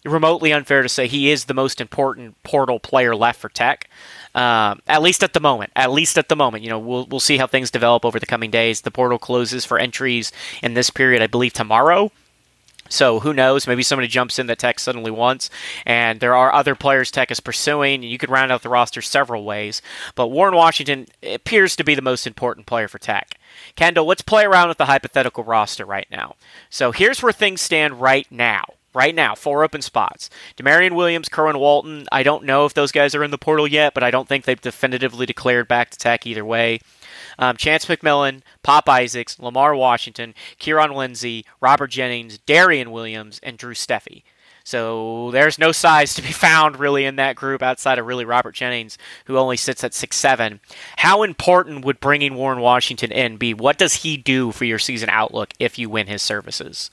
remotely 0.04 0.52
unfair 0.52 0.82
to 0.82 0.88
say 0.88 1.06
he 1.06 1.30
is 1.30 1.44
the 1.44 1.54
most 1.54 1.80
important 1.80 2.40
portal 2.42 2.78
player 2.78 3.14
left 3.14 3.40
for 3.40 3.48
Tech. 3.48 3.88
Um, 4.34 4.80
at 4.87 5.02
least 5.02 5.25
at 5.25 5.32
the 5.32 5.40
moment. 5.40 5.72
At 5.75 5.90
least 5.90 6.18
at 6.18 6.28
the 6.28 6.37
moment. 6.37 6.62
You 6.62 6.70
know, 6.70 6.78
we'll 6.78 7.06
we'll 7.06 7.20
see 7.20 7.38
how 7.38 7.46
things 7.46 7.70
develop 7.70 8.04
over 8.04 8.20
the 8.20 8.26
coming 8.26 8.50
days. 8.50 8.82
The 8.82 8.90
portal 8.90 9.18
closes 9.18 9.64
for 9.64 9.78
entries 9.78 10.30
in 10.62 10.75
this 10.75 10.90
period, 10.90 11.22
I 11.22 11.26
believe, 11.26 11.52
tomorrow. 11.52 12.12
So 12.88 13.21
who 13.21 13.33
knows? 13.33 13.66
Maybe 13.66 13.83
somebody 13.83 14.09
jumps 14.09 14.38
in 14.38 14.47
that 14.47 14.59
Tech 14.59 14.78
suddenly 14.78 15.11
wants, 15.11 15.50
and 15.85 16.21
there 16.21 16.35
are 16.35 16.52
other 16.52 16.75
players 16.75 17.11
Tech 17.11 17.30
is 17.30 17.40
pursuing. 17.40 18.02
You 18.02 18.18
could 18.18 18.30
round 18.30 18.52
out 18.52 18.62
the 18.62 18.68
roster 18.68 19.02
several 19.02 19.45
ways, 19.45 19.83
but 20.14 20.28
Warren 20.28 20.54
Washington 20.54 21.07
appears 21.23 21.76
to 21.76 21.85
be 21.85 21.95
the 21.95 22.02
most 22.02 22.26
important 22.26 22.66
player 22.66 22.88
for 22.88 22.99
Tech. 22.99 23.38
Kendall, 23.76 24.07
let's 24.07 24.23
play 24.23 24.45
around 24.45 24.68
with 24.68 24.78
the 24.78 24.87
hypothetical 24.87 25.45
roster 25.45 25.85
right 25.85 26.07
now. 26.11 26.37
So 26.71 26.92
here's 26.92 27.23
where 27.23 27.33
things 27.33 27.61
stand 27.61 28.00
right 28.00 28.26
now. 28.30 28.64
Right 28.95 29.14
now, 29.14 29.35
four 29.35 29.62
open 29.62 29.83
spots. 29.83 30.30
D'Maurian 30.57 30.95
Williams, 30.95 31.28
Kerwin 31.28 31.59
Walton. 31.59 32.07
I 32.11 32.23
don't 32.23 32.45
know 32.45 32.64
if 32.64 32.75
those 32.75 32.90
guys 32.90 33.14
are 33.14 33.23
in 33.23 33.30
the 33.30 33.38
portal 33.38 33.68
yet, 33.68 33.92
but 33.92 34.02
I 34.02 34.11
don't 34.11 34.26
think 34.26 34.45
they've 34.45 34.61
definitively 34.61 35.26
declared 35.26 35.68
back 35.68 35.90
to 35.90 35.99
Tech 35.99 36.26
either 36.26 36.45
way 36.45 36.80
um, 37.38 37.57
Chance 37.57 37.87
McMillan, 37.87 38.42
Pop 38.62 38.88
Isaacs, 38.88 39.38
Lamar 39.38 39.75
Washington, 39.75 40.35
Kieran 40.59 40.92
Lindsey, 40.92 41.45
Robert 41.61 41.88
Jennings, 41.88 42.38
Darrion 42.38 42.90
Williams, 42.90 43.40
and 43.42 43.57
Drew 43.57 43.75
Steffi. 43.75 44.23
So 44.64 45.30
there's 45.30 45.59
no 45.59 45.73
size 45.73 46.12
to 46.14 46.23
be 46.23 46.28
found 46.33 46.78
really 46.78 47.07
in 47.07 47.16
that 47.16 47.37
group 47.37 47.62
outside 47.62 47.99
of 47.99 48.04
really 48.04 48.26
Robert 48.26 48.54
Jennings, 48.54 48.99
who 49.25 49.38
only 49.38 49.57
sits 49.57 49.83
at 49.83 49.95
six 49.95 50.16
seven. 50.16 50.61
How 50.99 51.23
important 51.23 51.87
would 51.87 52.00
bringing 52.00 52.35
Warren 52.35 52.61
Washington 52.61 53.11
in 53.11 53.38
be? 53.38 53.54
What 53.54 53.78
does 53.78 53.95
he 53.95 54.18
do 54.18 54.52
for 54.52 54.66
your 54.66 54.78
season 54.78 55.09
outlook 55.09 55.54
if 55.59 55.78
you 55.78 55.88
win 55.88 56.07
his 56.07 56.21
services? 56.21 56.90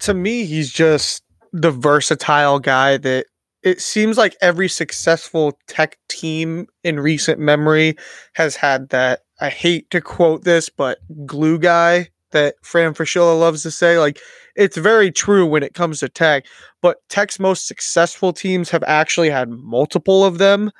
To 0.00 0.12
me, 0.12 0.46
he's 0.46 0.72
just 0.72 1.22
the 1.52 1.70
versatile 1.70 2.58
guy 2.58 2.96
that 2.96 3.26
it 3.62 3.80
seems 3.80 4.16
like 4.16 4.36
every 4.40 4.68
successful 4.68 5.58
tech 5.66 5.98
team 6.08 6.66
in 6.82 6.98
recent 7.00 7.38
memory 7.38 7.96
has 8.34 8.56
had 8.56 8.88
that. 8.90 9.20
I 9.40 9.50
hate 9.50 9.90
to 9.90 10.00
quote 10.00 10.44
this, 10.44 10.68
but 10.68 10.98
glue 11.26 11.58
guy 11.58 12.08
that 12.32 12.54
Fran 12.62 12.94
Fraschilla 12.94 13.38
loves 13.38 13.62
to 13.62 13.70
say. 13.70 13.98
Like, 13.98 14.18
it's 14.56 14.76
very 14.76 15.10
true 15.10 15.46
when 15.46 15.62
it 15.62 15.74
comes 15.74 16.00
to 16.00 16.08
tech, 16.08 16.46
but 16.80 16.98
tech's 17.08 17.38
most 17.38 17.66
successful 17.66 18.32
teams 18.32 18.70
have 18.70 18.84
actually 18.86 19.30
had 19.30 19.48
multiple 19.48 20.24
of 20.24 20.38
them. 20.38 20.70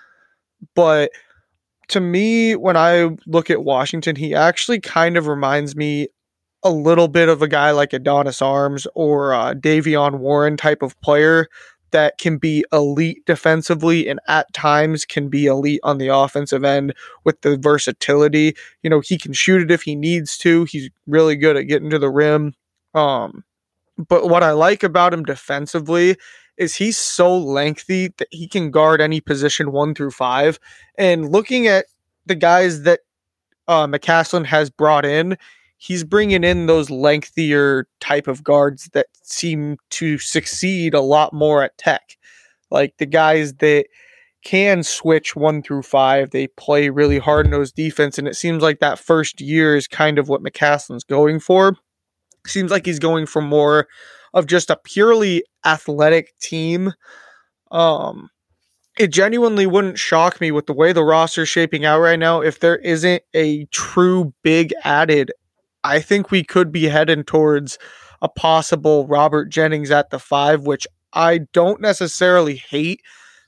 But 0.75 1.11
to 1.89 2.01
me, 2.01 2.55
when 2.55 2.77
I 2.77 3.11
look 3.27 3.51
at 3.51 3.65
Washington, 3.65 4.17
he 4.17 4.35
actually 4.35 4.81
kind 4.81 5.17
of 5.17 5.27
reminds 5.27 5.75
me 5.75 6.09
a 6.63 6.71
little 6.71 7.09
bit 7.09 7.29
of 7.29 7.43
a 7.43 7.49
guy 7.49 7.71
like 7.71 7.93
Adonis 7.93 8.43
Arms 8.43 8.87
or 8.95 9.33
uh, 9.33 9.55
Davion 9.55 10.19
Warren 10.19 10.57
type 10.57 10.83
of 10.83 10.99
player 11.01 11.49
that 11.91 12.19
can 12.19 12.39
be 12.39 12.65
elite 12.73 13.25
defensively 13.27 14.09
and 14.09 14.21
at 14.29 14.53
times 14.53 15.05
can 15.05 15.29
be 15.29 15.47
elite 15.47 15.81
on 15.83 15.99
the 15.99 16.09
offensive 16.09 16.65
end 16.65 16.95
with 17.25 17.41
the 17.43 17.57
versatility. 17.57 18.55
You 18.83 18.91
know, 18.91 19.01
he 19.01 19.19
can 19.19 19.33
shoot 19.33 19.63
it 19.63 19.71
if 19.71 19.83
he 19.83 19.95
needs 19.95 20.39
to. 20.39 20.65
He's 20.65 20.91
really 21.07 21.37
good 21.37 21.57
at 21.57 21.63
getting 21.63 21.91
to 21.91 21.99
the 21.99 22.11
rim. 22.11 22.55
Um, 22.95 23.45
but 23.97 24.29
what 24.29 24.43
I 24.43 24.53
like 24.53 24.83
about 24.83 25.15
him 25.15 25.25
defensively 25.25 26.17
is 26.57 26.77
he's 26.77 26.99
so 26.99 27.37
lengthy 27.37 28.09
that 28.19 28.29
he 28.31 28.47
can 28.47 28.71
guard 28.71 29.01
any 29.01 29.21
position 29.21 29.73
one 29.73 29.95
through 29.95 30.11
five. 30.11 30.59
And 30.97 31.33
looking 31.33 31.67
at 31.67 31.87
the 32.27 32.35
guys 32.35 32.83
that 32.83 33.01
uh, 33.67 33.87
McCasland 33.87 34.47
has 34.47 34.69
brought 34.69 35.05
in, 35.05 35.39
he's 35.81 36.05
bringing 36.05 36.45
in 36.45 36.67
those 36.67 36.91
lengthier 36.91 37.87
type 38.01 38.29
of 38.29 38.45
guards 38.45 38.91
that 38.93 39.07
seem 39.23 39.79
to 39.89 40.19
succeed 40.19 40.93
a 40.93 41.01
lot 41.01 41.33
more 41.33 41.63
at 41.63 41.77
tech. 41.79 42.19
Like 42.71 42.95
the 42.99 43.07
guys 43.07 43.55
that 43.55 43.87
can 44.45 44.83
switch 44.83 45.35
one 45.35 45.63
through 45.63 45.83
five, 45.83 46.31
they 46.31 46.49
play 46.49 46.91
really 46.91 47.19
hard 47.19 47.49
nosed 47.49 47.75
defense. 47.77 48.19
And 48.19 48.29
it 48.29 48.37
seems 48.37 48.63
like 48.63 48.81
that 48.81 48.99
first 48.99 49.41
year 49.41 49.75
is 49.75 49.89
kind 49.89 50.19
of 50.19 50.29
what 50.29 50.43
McCasland's 50.43 51.03
going 51.03 51.41
for. 51.41 51.77
Seems 52.47 52.71
like 52.71 52.85
he's 52.85 52.99
going 52.99 53.25
for 53.25 53.41
more 53.41 53.89
of 54.35 54.47
just 54.47 54.69
a 54.69 54.79
purely 54.85 55.43
athletic 55.65 56.39
team. 56.41 56.93
Um, 57.71 58.29
it 58.99 59.13
genuinely 59.13 59.67
wouldn't 59.67 59.99
shock 59.99 60.43
me 60.43 60.51
with 60.51 60.67
the 60.67 60.75
way 60.75 60.93
the 60.93 61.05
roster's 61.05 61.49
shaping 61.49 61.87
out 61.87 62.01
right 62.01 62.19
now 62.19 62.43
if 62.43 62.61
there 62.61 62.77
isn't 62.77 63.23
a 63.33 63.65
true 63.67 64.35
big 64.43 64.75
added 64.85 65.33
I 65.85 66.01
think 66.01 66.31
we 66.31 66.45
could 66.45 66.73
be 66.73 66.85
heading 66.85 67.25
towards 67.25 67.79
a 68.23 68.29
possible 68.29 69.07
Robert 69.07 69.47
Jennings 69.47 69.91
at 69.91 70.11
the 70.11 70.19
five, 70.19 70.63
which 70.67 70.87
I 71.13 71.41
don't 71.53 71.81
necessarily 71.81 72.57
hate 72.57 73.01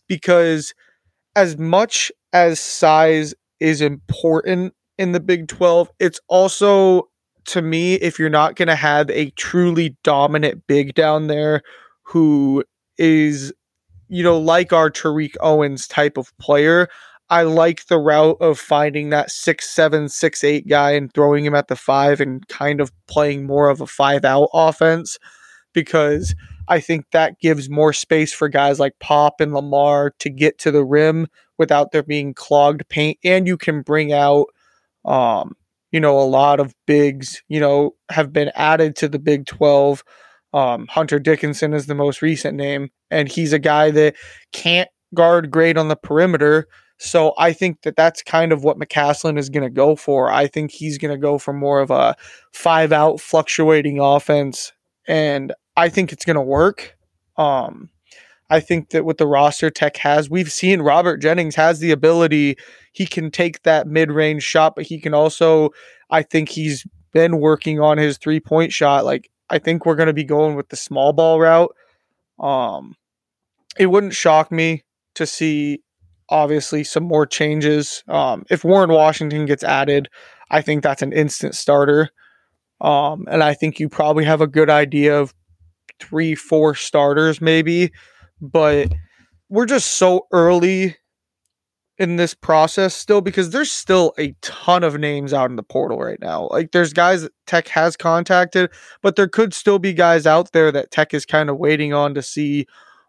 because 0.09 0.75
as 1.37 1.59
much 1.59 2.11
as 2.33 2.61
size 2.61 3.35
is 3.61 3.81
important 3.81 4.75
in 4.99 5.13
the 5.13 5.21
Big 5.21 5.49
12, 5.49 5.91
it's 5.99 6.21
also 6.29 7.09
to 7.47 7.63
me, 7.63 7.95
if 7.95 8.19
you're 8.19 8.31
not 8.31 8.57
going 8.57 8.69
to 8.69 8.77
have 8.77 9.11
a 9.11 9.31
truly 9.31 9.97
dominant 10.05 10.67
big 10.67 10.95
down 10.95 11.27
there 11.27 11.63
who 12.03 12.65
is, 12.99 13.53
you 14.09 14.23
know, 14.23 14.39
like 14.39 14.73
our 14.73 14.91
Tariq 14.91 15.35
Owens 15.41 15.89
type 15.89 16.17
of 16.17 16.37
player, 16.39 16.89
I 17.33 17.45
like 17.45 17.87
the 17.87 17.99
route 17.99 18.37
of 18.41 18.59
finding 18.59 19.09
that 19.09 19.31
six 19.31 19.71
seven, 19.71 20.11
six 20.11 20.45
eight 20.45 20.69
guy 20.69 20.91
and 20.93 21.13
throwing 21.13 21.47
him 21.47 21.55
at 21.55 21.69
the 21.69 21.77
five 21.77 22.21
and 22.21 22.47
kind 22.49 22.79
of 22.79 22.93
playing 23.07 23.47
more 23.47 23.71
of 23.71 23.81
a 23.81 23.87
five 23.87 24.25
out 24.25 24.51
offense 24.53 25.19
because 25.73 26.35
I 26.69 26.79
think 26.79 27.07
that 27.13 27.41
gives 27.41 27.71
more 27.71 27.95
space 27.95 28.35
for 28.35 28.49
guys 28.51 28.79
like 28.79 28.99
Pop 29.01 29.41
and 29.41 29.55
Lamar 29.55 30.13
to 30.19 30.29
get 30.29 30.59
to 30.59 30.71
the 30.71 30.85
rim 30.85 31.27
without 31.57 31.93
there 31.93 32.03
being 32.03 32.35
clogged 32.35 32.87
paint. 32.91 33.19
And 33.25 33.47
you 33.47 33.57
can 33.57 33.81
bring 33.81 34.13
out 34.13 34.49
um, 35.07 35.57
you 35.91 36.01
know, 36.01 36.19
a 36.19 36.23
lot 36.23 36.61
of 36.61 36.75
bigs, 36.87 37.43
you 37.49 37.61
know, 37.61 37.95
have 38.11 38.31
been 38.31 38.51
added 38.55 38.95
to 38.97 39.09
the 39.09 39.19
Big 39.19 39.47
12. 39.47 40.05
Um, 40.55 40.87
Hunter 40.89 41.19
Dickinson 41.19 41.73
is 41.73 41.87
the 41.87 41.95
most 41.95 42.21
recent 42.21 42.57
name, 42.57 42.91
and 43.11 43.27
he's 43.27 43.53
a 43.53 43.59
guy 43.59 43.91
that 43.91 44.17
can't 44.53 44.91
guard 45.15 45.51
great 45.51 45.79
on 45.79 45.89
the 45.89 45.97
perimeter, 45.97 46.67
so 47.03 47.35
I 47.37 47.53
think 47.53 47.83
that 47.83 47.97
that's 47.97 48.23
kind 48.23 48.53
of 48.53 48.63
what 48.63 48.79
McCasland 48.79 49.37
is 49.37 49.49
going 49.49 49.65
to 49.65 49.71
go 49.71 49.97
for. 49.97 50.31
I 50.31 50.47
think 50.47 50.71
he's 50.71 50.99
going 50.99 51.11
to 51.11 51.19
go 51.19 51.37
for 51.37 51.53
more 51.53 51.81
of 51.81 51.91
a 51.91 52.15
five 52.53 52.93
out 52.93 53.21
fluctuating 53.21 53.99
offense, 53.99 54.73
and 55.09 55.53
I 55.77 55.89
think 55.89 56.13
it's 56.13 56.25
going 56.25 56.37
to 56.37 56.43
work. 56.43 56.97
Um, 57.37 57.91
I 58.51 58.61
think 58.61 58.91
that 58.91 59.05
with 59.05 59.19
the 59.19 59.27
roster 59.27 59.69
Tech 59.69 59.97
has, 59.97 60.31
we've 60.31 60.53
seen 60.53 60.81
Robert 60.83 61.17
Jennings 61.17 61.57
has 61.57 61.81
the 61.81 61.91
ability. 61.91 62.57
He 62.93 63.07
can 63.07 63.31
take 63.31 63.63
that 63.63 63.89
mid 63.89 64.13
range 64.13 64.45
shot, 64.45 64.77
but 64.77 64.85
he 64.85 65.01
can 65.01 65.13
also, 65.13 65.71
I 66.11 66.23
think 66.23 66.51
he's 66.51 66.87
been 67.13 67.41
working 67.41 67.81
on 67.81 67.99
his 67.99 68.17
three 68.17 68.41
point 68.41 68.73
shot. 68.73 69.05
Like, 69.05 69.29
I 69.51 69.59
think 69.59 69.85
we're 69.85 69.97
going 69.97 70.07
to 70.07 70.13
be 70.13 70.25
going 70.25 70.55
with 70.55 70.69
the 70.69 70.77
small 70.77 71.13
ball 71.13 71.41
route. 71.41 71.75
Um, 72.39 72.95
it 73.77 73.87
wouldn't 73.87 74.15
shock 74.15 74.53
me 74.53 74.85
to 75.15 75.27
see 75.27 75.83
obviously 76.33 76.83
some 76.83 77.05
more 77.05 77.27
changes. 77.27 78.03
Um, 78.09 78.45
if 78.51 78.65
Warren 78.65 78.91
Washington 78.91 79.45
gets 79.45 79.63
added, 79.63 80.09
I 80.51 80.63
think 80.63 80.83
that's 80.83 81.03
an 81.03 81.13
instant 81.13 81.55
starter. 81.55 82.09
Um, 82.81 83.27
and 83.31 83.43
I 83.43 83.55
think 83.55 83.79
you 83.79 83.89
probably 83.89 84.25
have 84.25 84.41
a 84.41 84.47
good 84.47 84.71
idea 84.71 85.21
of 85.21 85.35
three, 86.01 86.35
four 86.35 86.75
starters 86.75 87.41
maybe, 87.41 87.93
but 88.41 88.93
we're 89.49 89.67
just 89.67 89.93
so 89.93 90.27
early 90.33 90.97
in 91.99 92.17
this 92.17 92.35
process 92.35 92.95
still 92.95 93.21
because 93.21 93.51
there's 93.51 93.71
still 93.71 94.15
a 94.19 94.35
ton 94.41 94.83
of 94.83 94.99
names 94.99 95.35
out 95.35 95.51
in 95.51 95.57
the 95.57 95.63
portal 95.63 95.99
right 95.99 96.19
now. 96.21 96.49
Like 96.51 96.73
there's 96.73 96.95
guys 96.95 97.23
that 97.23 97.33
Tech 97.47 97.69
has 97.69 97.97
contacted, 97.97 98.71
but 99.03 99.17
there 99.17 99.29
could 99.29 99.53
still 99.53 99.79
be 99.79 99.93
guys 99.93 100.27
out 100.27 100.53
there 100.53 100.73
that 100.73 100.91
Tech 100.91 101.13
is 101.13 101.27
kind 101.27 101.51
of 101.51 101.59
waiting 101.59 101.93
on 101.93 102.15
to 102.15 102.23
see 102.23 102.67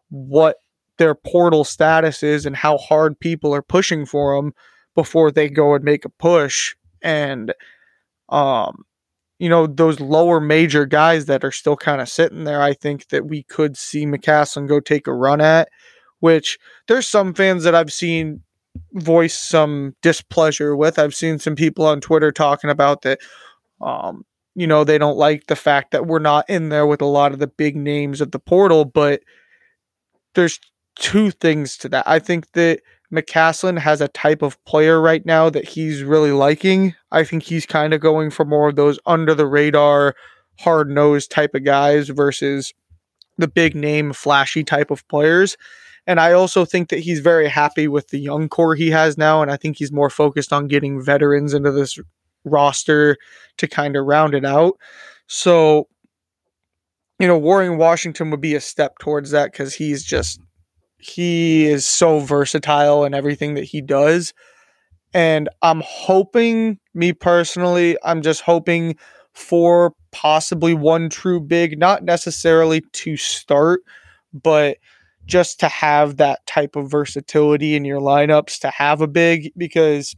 what 0.09 0.57
their 0.97 1.15
portal 1.15 1.63
status 1.63 2.23
is 2.23 2.45
and 2.45 2.55
how 2.55 2.77
hard 2.77 3.19
people 3.19 3.53
are 3.53 3.61
pushing 3.61 4.05
for 4.05 4.35
them 4.35 4.53
before 4.95 5.31
they 5.31 5.49
go 5.49 5.73
and 5.73 5.83
make 5.83 6.05
a 6.05 6.09
push. 6.09 6.75
And 7.01 7.53
um 8.29 8.85
you 9.39 9.49
know 9.49 9.67
those 9.67 9.99
lower 9.99 10.39
major 10.39 10.85
guys 10.85 11.25
that 11.25 11.43
are 11.43 11.51
still 11.51 11.75
kind 11.75 11.99
of 11.99 12.07
sitting 12.07 12.45
there 12.45 12.61
i 12.61 12.73
think 12.73 13.09
that 13.09 13.25
we 13.25 13.43
could 13.43 13.75
see 13.75 14.05
McCasland 14.05 14.69
go 14.69 14.79
take 14.79 15.05
a 15.05 15.13
run 15.13 15.41
at 15.41 15.67
which 16.21 16.57
there's 16.87 17.07
some 17.07 17.33
fans 17.33 17.63
that 17.63 17.75
i've 17.75 17.91
seen 17.91 18.41
voice 18.93 19.37
some 19.37 19.95
displeasure 20.01 20.75
with. 20.75 20.97
I've 20.97 21.13
seen 21.13 21.39
some 21.39 21.55
people 21.55 21.85
on 21.85 21.99
twitter 21.99 22.31
talking 22.31 22.69
about 22.69 23.01
that 23.01 23.19
um 23.81 24.23
you 24.55 24.65
know 24.65 24.83
they 24.83 24.97
don't 24.97 25.17
like 25.17 25.47
the 25.47 25.55
fact 25.55 25.91
that 25.91 26.07
we're 26.07 26.19
not 26.19 26.49
in 26.49 26.69
there 26.69 26.87
with 26.87 27.01
a 27.01 27.05
lot 27.05 27.33
of 27.33 27.39
the 27.39 27.47
big 27.47 27.75
names 27.75 28.21
of 28.21 28.31
the 28.31 28.39
portal 28.39 28.85
but 28.85 29.21
there's 30.35 30.59
two 30.95 31.31
things 31.31 31.77
to 31.77 31.89
that. 31.89 32.07
I 32.07 32.19
think 32.19 32.51
that 32.53 32.81
McCasland 33.13 33.79
has 33.79 34.01
a 34.01 34.07
type 34.07 34.41
of 34.41 34.63
player 34.65 34.99
right 34.99 35.25
now 35.25 35.49
that 35.49 35.67
he's 35.67 36.03
really 36.03 36.31
liking. 36.31 36.95
I 37.11 37.23
think 37.23 37.43
he's 37.43 37.65
kind 37.65 37.93
of 37.93 38.01
going 38.01 38.31
for 38.31 38.43
more 38.43 38.69
of 38.69 38.75
those 38.75 38.99
under 39.05 39.35
the 39.35 39.45
radar, 39.45 40.15
hard 40.59 40.89
nosed 40.89 41.29
type 41.29 41.53
of 41.53 41.63
guys 41.63 42.09
versus 42.09 42.73
the 43.37 43.47
big 43.47 43.75
name, 43.75 44.13
flashy 44.13 44.63
type 44.63 44.91
of 44.91 45.07
players. 45.07 45.57
And 46.05 46.19
I 46.19 46.33
also 46.33 46.65
think 46.65 46.89
that 46.89 46.99
he's 46.99 47.19
very 47.19 47.47
happy 47.47 47.87
with 47.87 48.09
the 48.09 48.19
young 48.19 48.49
core 48.49 48.75
he 48.75 48.89
has 48.91 49.17
now. 49.17 49.41
And 49.41 49.49
I 49.49 49.57
think 49.57 49.77
he's 49.77 49.91
more 49.91 50.09
focused 50.09 50.51
on 50.51 50.67
getting 50.67 51.01
veterans 51.01 51.53
into 51.53 51.71
this 51.71 51.97
roster 52.43 53.17
to 53.57 53.67
kind 53.67 53.95
of 53.95 54.05
round 54.05 54.33
it 54.33 54.43
out. 54.43 54.77
So, 55.27 55.87
you 57.19 57.27
know, 57.27 57.37
Warren 57.37 57.77
Washington 57.77 58.31
would 58.31 58.41
be 58.41 58.55
a 58.55 58.61
step 58.61 58.99
towards 58.99 59.31
that 59.31 59.51
because 59.51 59.75
he's 59.75 60.03
just 60.03 60.41
he 61.03 61.65
is 61.65 61.85
so 61.85 62.19
versatile 62.19 63.03
in 63.03 63.13
everything 63.13 63.55
that 63.55 63.63
he 63.63 63.81
does. 63.81 64.33
And 65.13 65.49
I'm 65.61 65.81
hoping, 65.85 66.79
me 66.93 67.13
personally, 67.13 67.97
I'm 68.03 68.21
just 68.21 68.41
hoping 68.41 68.95
for 69.33 69.93
possibly 70.11 70.73
one 70.73 71.09
true 71.09 71.39
big, 71.39 71.77
not 71.77 72.03
necessarily 72.03 72.81
to 72.93 73.17
start, 73.17 73.81
but 74.33 74.77
just 75.25 75.59
to 75.59 75.67
have 75.67 76.17
that 76.17 76.45
type 76.45 76.75
of 76.75 76.89
versatility 76.89 77.75
in 77.75 77.85
your 77.85 77.99
lineups 77.99 78.59
to 78.59 78.69
have 78.69 78.99
a 79.01 79.07
big 79.07 79.51
because 79.55 80.15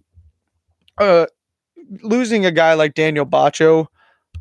uh 0.98 1.27
losing 2.01 2.46
a 2.46 2.51
guy 2.51 2.74
like 2.74 2.96
Daniel 2.96 3.25
Batcho, 3.25 3.86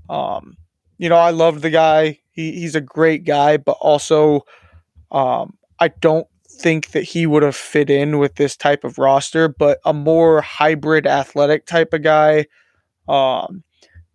um, 0.09 0.57
you 0.99 1.09
know, 1.09 1.17
I 1.17 1.31
love 1.31 1.61
the 1.61 1.71
guy. 1.71 2.21
He, 2.31 2.53
he's 2.53 2.75
a 2.75 2.81
great 2.81 3.25
guy, 3.25 3.59
but 3.59 3.77
also 3.81 4.43
um, 5.11 5.59
I 5.79 5.89
don't 5.89 6.27
think 6.61 6.93
that 6.93 7.03
he 7.05 7.27
would 7.27 7.43
have 7.43 7.57
fit 7.57 7.91
in 7.91 8.19
with 8.19 8.37
this 8.37 8.57
type 8.57 8.85
of 8.85 8.99
roster. 8.99 9.49
But 9.49 9.79
a 9.85 9.93
more 9.93 10.41
hybrid 10.41 11.07
athletic 11.07 11.67
type 11.67 11.93
of 11.93 12.03
guy 12.03 12.47
um, 13.09 13.63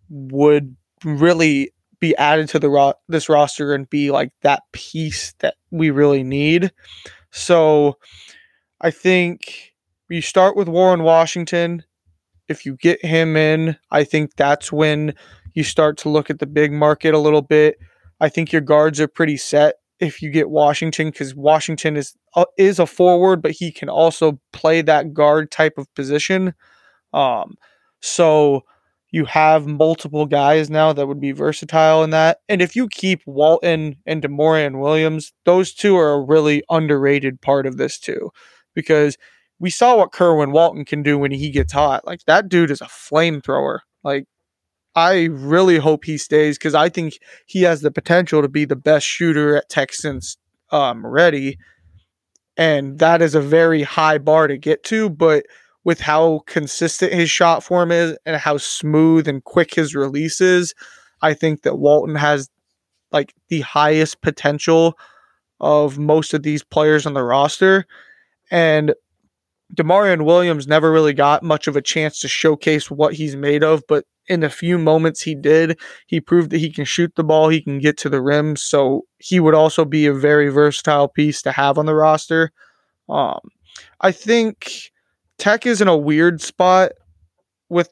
would 0.08 0.76
really 1.04 1.72
be 2.00 2.16
added 2.16 2.48
to 2.48 2.58
the 2.58 2.70
ro- 2.70 2.94
this 3.08 3.28
roster 3.28 3.74
and 3.74 3.88
be 3.88 4.10
like 4.10 4.32
that 4.42 4.62
piece 4.72 5.34
that 5.40 5.54
we 5.70 5.90
really 5.90 6.22
need. 6.22 6.72
So 7.30 7.98
I 8.80 8.90
think 8.90 9.74
you 10.08 10.22
start 10.22 10.56
with 10.56 10.68
Warren 10.68 11.02
Washington. 11.02 11.84
If 12.48 12.66
you 12.66 12.76
get 12.76 13.04
him 13.04 13.36
in, 13.36 13.76
I 13.90 14.04
think 14.04 14.34
that's 14.36 14.72
when 14.72 15.14
you 15.54 15.62
start 15.62 15.98
to 15.98 16.08
look 16.08 16.30
at 16.30 16.38
the 16.38 16.46
big 16.46 16.72
market 16.72 17.14
a 17.14 17.18
little 17.18 17.42
bit. 17.42 17.76
I 18.20 18.28
think 18.28 18.50
your 18.52 18.62
guards 18.62 19.00
are 19.00 19.08
pretty 19.08 19.36
set 19.36 19.74
if 20.00 20.22
you 20.22 20.30
get 20.30 20.50
Washington 20.50 21.10
because 21.10 21.34
Washington 21.34 21.96
is 21.96 22.14
uh, 22.34 22.46
is 22.56 22.78
a 22.78 22.86
forward, 22.86 23.42
but 23.42 23.52
he 23.52 23.70
can 23.70 23.88
also 23.88 24.40
play 24.52 24.82
that 24.82 25.12
guard 25.12 25.50
type 25.50 25.74
of 25.78 25.92
position. 25.94 26.54
Um, 27.12 27.56
so 28.00 28.62
you 29.12 29.24
have 29.24 29.66
multiple 29.66 30.26
guys 30.26 30.70
now 30.70 30.92
that 30.92 31.06
would 31.06 31.20
be 31.20 31.32
versatile 31.32 32.04
in 32.04 32.10
that. 32.10 32.38
And 32.48 32.62
if 32.62 32.76
you 32.76 32.88
keep 32.88 33.22
Walton 33.26 33.96
and 34.06 34.22
D'Maurian 34.22 34.80
Williams, 34.80 35.32
those 35.44 35.74
two 35.74 35.96
are 35.96 36.12
a 36.12 36.24
really 36.24 36.62
underrated 36.70 37.40
part 37.40 37.66
of 37.66 37.76
this 37.76 37.98
too, 37.98 38.30
because 38.74 39.18
we 39.58 39.68
saw 39.68 39.96
what 39.96 40.12
Kerwin 40.12 40.52
Walton 40.52 40.84
can 40.84 41.02
do 41.02 41.18
when 41.18 41.32
he 41.32 41.50
gets 41.50 41.72
hot. 41.72 42.06
Like 42.06 42.24
that 42.26 42.48
dude 42.48 42.70
is 42.70 42.80
a 42.80 42.86
flamethrower. 42.86 43.80
Like 44.04 44.26
I 45.00 45.24
really 45.24 45.78
hope 45.78 46.04
he 46.04 46.18
stays 46.18 46.58
because 46.58 46.74
I 46.74 46.90
think 46.90 47.18
he 47.46 47.62
has 47.62 47.80
the 47.80 47.90
potential 47.90 48.42
to 48.42 48.48
be 48.48 48.66
the 48.66 48.76
best 48.76 49.06
shooter 49.06 49.56
at 49.56 49.68
Texans 49.70 50.36
um, 50.70 51.06
ready. 51.06 51.58
And 52.56 52.98
that 52.98 53.22
is 53.22 53.34
a 53.34 53.40
very 53.40 53.82
high 53.82 54.18
bar 54.18 54.46
to 54.46 54.58
get 54.58 54.84
to, 54.84 55.08
but 55.08 55.46
with 55.84 56.00
how 56.00 56.42
consistent 56.46 57.14
his 57.14 57.30
shot 57.30 57.64
form 57.64 57.90
is 57.90 58.16
and 58.26 58.36
how 58.36 58.58
smooth 58.58 59.26
and 59.26 59.42
quick 59.42 59.74
his 59.74 59.94
release 59.94 60.40
is, 60.40 60.74
I 61.22 61.32
think 61.32 61.62
that 61.62 61.78
Walton 61.78 62.16
has 62.16 62.50
like 63.10 63.34
the 63.48 63.62
highest 63.62 64.20
potential 64.20 64.98
of 65.60 65.98
most 65.98 66.34
of 66.34 66.42
these 66.42 66.62
players 66.62 67.06
on 67.06 67.14
the 67.14 67.24
roster. 67.24 67.86
And 68.50 68.94
D'Maurian 69.74 70.24
Williams 70.24 70.66
never 70.66 70.90
really 70.90 71.12
got 71.12 71.42
much 71.42 71.66
of 71.66 71.76
a 71.76 71.82
chance 71.82 72.18
to 72.20 72.28
showcase 72.28 72.90
what 72.90 73.14
he's 73.14 73.36
made 73.36 73.62
of, 73.62 73.82
but 73.88 74.04
in 74.28 74.40
the 74.40 74.50
few 74.50 74.78
moments 74.78 75.20
he 75.20 75.34
did, 75.34 75.78
he 76.06 76.20
proved 76.20 76.50
that 76.50 76.58
he 76.58 76.72
can 76.72 76.84
shoot 76.84 77.12
the 77.16 77.24
ball, 77.24 77.48
he 77.48 77.60
can 77.60 77.78
get 77.78 77.96
to 77.98 78.08
the 78.08 78.22
rim, 78.22 78.56
so 78.56 79.02
he 79.18 79.40
would 79.40 79.54
also 79.54 79.84
be 79.84 80.06
a 80.06 80.14
very 80.14 80.48
versatile 80.48 81.08
piece 81.08 81.42
to 81.42 81.52
have 81.52 81.78
on 81.78 81.86
the 81.86 81.94
roster. 81.94 82.52
Um, 83.08 83.40
I 84.00 84.12
think 84.12 84.92
Tech 85.38 85.66
is 85.66 85.80
in 85.80 85.88
a 85.88 85.96
weird 85.96 86.40
spot 86.40 86.92
with 87.68 87.90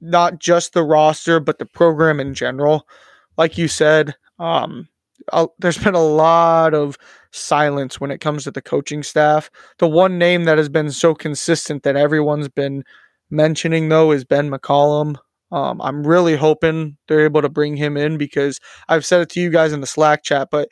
not 0.00 0.38
just 0.38 0.72
the 0.72 0.84
roster, 0.84 1.40
but 1.40 1.58
the 1.58 1.66
program 1.66 2.20
in 2.20 2.34
general. 2.34 2.86
Like 3.36 3.58
you 3.58 3.68
said, 3.68 4.14
um, 4.38 4.88
there's 5.58 5.78
been 5.78 5.94
a 5.94 6.04
lot 6.04 6.74
of 6.74 6.96
silence 7.32 8.00
when 8.00 8.10
it 8.10 8.20
comes 8.20 8.44
to 8.44 8.50
the 8.50 8.62
coaching 8.62 9.02
staff. 9.02 9.50
The 9.78 9.88
one 9.88 10.18
name 10.18 10.44
that 10.44 10.58
has 10.58 10.68
been 10.68 10.90
so 10.90 11.14
consistent 11.14 11.82
that 11.82 11.96
everyone's 11.96 12.48
been 12.48 12.84
mentioning, 13.30 13.88
though, 13.88 14.12
is 14.12 14.24
Ben 14.24 14.50
McCollum. 14.50 15.16
Um, 15.52 15.80
I'm 15.80 16.06
really 16.06 16.36
hoping 16.36 16.96
they're 17.06 17.24
able 17.24 17.42
to 17.42 17.48
bring 17.48 17.76
him 17.76 17.96
in 17.96 18.18
because 18.18 18.58
I've 18.88 19.06
said 19.06 19.20
it 19.20 19.30
to 19.30 19.40
you 19.40 19.50
guys 19.50 19.72
in 19.72 19.80
the 19.80 19.86
Slack 19.86 20.22
chat, 20.24 20.48
but 20.50 20.68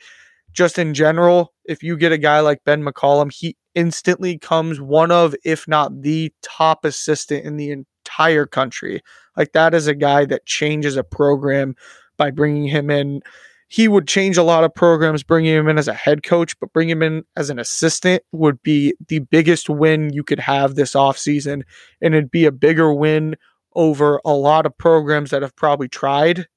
just 0.51 0.79
in 0.79 0.93
general, 0.93 1.53
if 1.65 1.83
you 1.83 1.97
get 1.97 2.11
a 2.11 2.17
guy 2.17 2.39
like 2.39 2.63
Ben 2.63 2.83
McCollum, 2.83 3.31
he 3.31 3.57
instantly 3.75 4.37
comes 4.37 4.79
one 4.79 5.11
of, 5.11 5.35
if 5.43 5.67
not 5.67 6.01
the 6.01 6.33
top 6.41 6.85
assistant 6.85 7.45
in 7.45 7.57
the 7.57 7.71
entire 7.71 8.45
country. 8.45 9.01
Like 9.35 9.51
that 9.51 9.73
is 9.73 9.87
a 9.87 9.95
guy 9.95 10.25
that 10.25 10.45
changes 10.45 10.95
a 10.95 11.03
program 11.03 11.75
by 12.17 12.31
bringing 12.31 12.67
him 12.67 12.89
in. 12.89 13.21
He 13.67 13.87
would 13.87 14.07
change 14.07 14.37
a 14.37 14.43
lot 14.43 14.63
of 14.63 14.73
programs 14.73 15.23
bringing 15.23 15.55
him 15.55 15.67
in 15.67 15.77
as 15.77 15.87
a 15.87 15.93
head 15.93 16.23
coach, 16.23 16.57
but 16.59 16.71
bring 16.71 16.89
him 16.89 17.01
in 17.01 17.23
as 17.35 17.49
an 17.49 17.59
assistant 17.59 18.23
would 18.31 18.61
be 18.61 18.93
the 19.07 19.19
biggest 19.19 19.69
win 19.69 20.13
you 20.13 20.23
could 20.23 20.39
have 20.39 20.75
this 20.75 20.93
offseason. 20.93 21.63
And 22.01 22.13
it'd 22.13 22.31
be 22.31 22.45
a 22.45 22.51
bigger 22.51 22.93
win 22.93 23.35
over 23.73 24.21
a 24.23 24.33
lot 24.33 24.65
of 24.65 24.77
programs 24.77 25.31
that 25.31 25.41
have 25.41 25.55
probably 25.55 25.87
tried. 25.87 26.47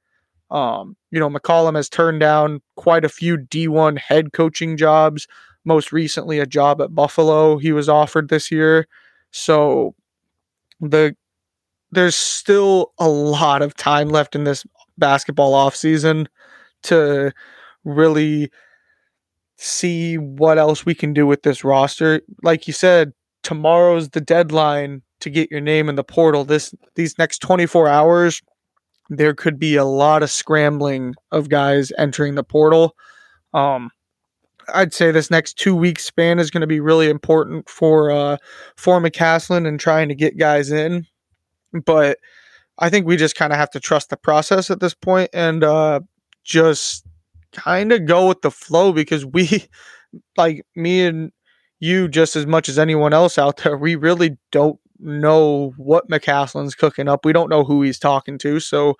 Um, 0.50 0.96
you 1.10 1.18
know, 1.18 1.28
McCollum 1.28 1.76
has 1.76 1.88
turned 1.88 2.20
down 2.20 2.60
quite 2.76 3.04
a 3.04 3.08
few 3.08 3.36
D1 3.38 3.98
head 3.98 4.32
coaching 4.32 4.76
jobs 4.76 5.26
most 5.68 5.92
recently 5.92 6.40
a 6.40 6.46
job 6.46 6.80
at 6.80 6.94
Buffalo 6.94 7.58
he 7.58 7.70
was 7.70 7.88
offered 7.88 8.28
this 8.28 8.50
year. 8.50 8.88
So 9.30 9.94
the 10.80 11.14
there's 11.92 12.16
still 12.16 12.92
a 12.98 13.08
lot 13.08 13.62
of 13.62 13.74
time 13.74 14.08
left 14.08 14.34
in 14.34 14.44
this 14.44 14.66
basketball 14.98 15.52
offseason 15.52 16.26
to 16.84 17.32
really 17.84 18.50
see 19.56 20.16
what 20.16 20.58
else 20.58 20.86
we 20.86 20.94
can 20.94 21.12
do 21.12 21.26
with 21.26 21.42
this 21.42 21.64
roster. 21.64 22.20
Like 22.42 22.66
you 22.66 22.72
said, 22.72 23.12
tomorrow's 23.42 24.10
the 24.10 24.20
deadline 24.20 25.02
to 25.20 25.30
get 25.30 25.50
your 25.50 25.60
name 25.60 25.88
in 25.88 25.96
the 25.96 26.04
portal. 26.04 26.44
This 26.44 26.74
these 26.94 27.18
next 27.18 27.38
24 27.38 27.88
hours 27.88 28.42
there 29.08 29.34
could 29.34 29.58
be 29.58 29.76
a 29.76 29.84
lot 29.84 30.22
of 30.22 30.30
scrambling 30.30 31.14
of 31.32 31.48
guys 31.48 31.92
entering 31.98 32.34
the 32.34 32.44
portal. 32.44 32.94
Um, 33.54 33.90
I'd 34.74 34.92
say 34.92 35.10
this 35.10 35.30
next 35.30 35.54
two 35.54 35.74
week 35.74 35.98
span 35.98 36.38
is 36.38 36.50
going 36.50 36.60
to 36.60 36.66
be 36.66 36.80
really 36.80 37.08
important 37.08 37.68
for 37.68 38.10
uh, 38.10 38.36
for 38.76 39.00
McCasland 39.00 39.66
and 39.66 39.80
trying 39.80 40.08
to 40.08 40.14
get 40.14 40.36
guys 40.36 40.70
in. 40.70 41.06
But 41.84 42.18
I 42.78 42.90
think 42.90 43.06
we 43.06 43.16
just 43.16 43.34
kind 43.34 43.52
of 43.52 43.58
have 43.58 43.70
to 43.70 43.80
trust 43.80 44.10
the 44.10 44.16
process 44.16 44.70
at 44.70 44.80
this 44.80 44.94
point 44.94 45.30
and 45.32 45.64
uh, 45.64 46.00
just 46.48 47.06
kind 47.52 47.92
of 47.92 48.06
go 48.06 48.26
with 48.26 48.42
the 48.42 48.50
flow 48.50 48.92
because 48.92 49.24
we, 49.24 49.68
like 50.36 50.66
me 50.74 51.04
and 51.04 51.30
you, 51.78 52.08
just 52.08 52.34
as 52.34 52.46
much 52.46 52.68
as 52.68 52.78
anyone 52.78 53.12
else 53.12 53.38
out 53.38 53.58
there, 53.58 53.76
we 53.76 53.94
really 53.94 54.36
don't 54.50 54.80
know 54.98 55.74
what 55.76 56.08
McCasland's 56.08 56.74
cooking 56.74 57.08
up. 57.08 57.24
We 57.24 57.32
don't 57.32 57.50
know 57.50 57.62
who 57.62 57.82
he's 57.82 57.98
talking 57.98 58.38
to, 58.38 58.58
so 58.58 58.96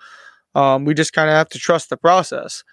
um, 0.55 0.85
we 0.85 0.93
just 0.93 1.11
kind 1.13 1.29
of 1.29 1.35
have 1.35 1.49
to 1.49 1.59
trust 1.59 1.89
the 1.89 1.97
process. 1.97 2.63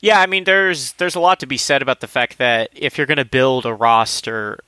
Yeah, 0.00 0.20
I 0.20 0.26
mean, 0.26 0.44
there's 0.44 0.94
there's 0.94 1.14
a 1.14 1.20
lot 1.20 1.38
to 1.40 1.46
be 1.46 1.56
said 1.56 1.82
about 1.82 2.00
the 2.00 2.08
fact 2.08 2.38
that 2.38 2.70
if 2.74 2.96
you're 2.96 3.06
going 3.06 3.18
to 3.18 3.24
build 3.24 3.66
a 3.66 3.74
roster 3.74 4.58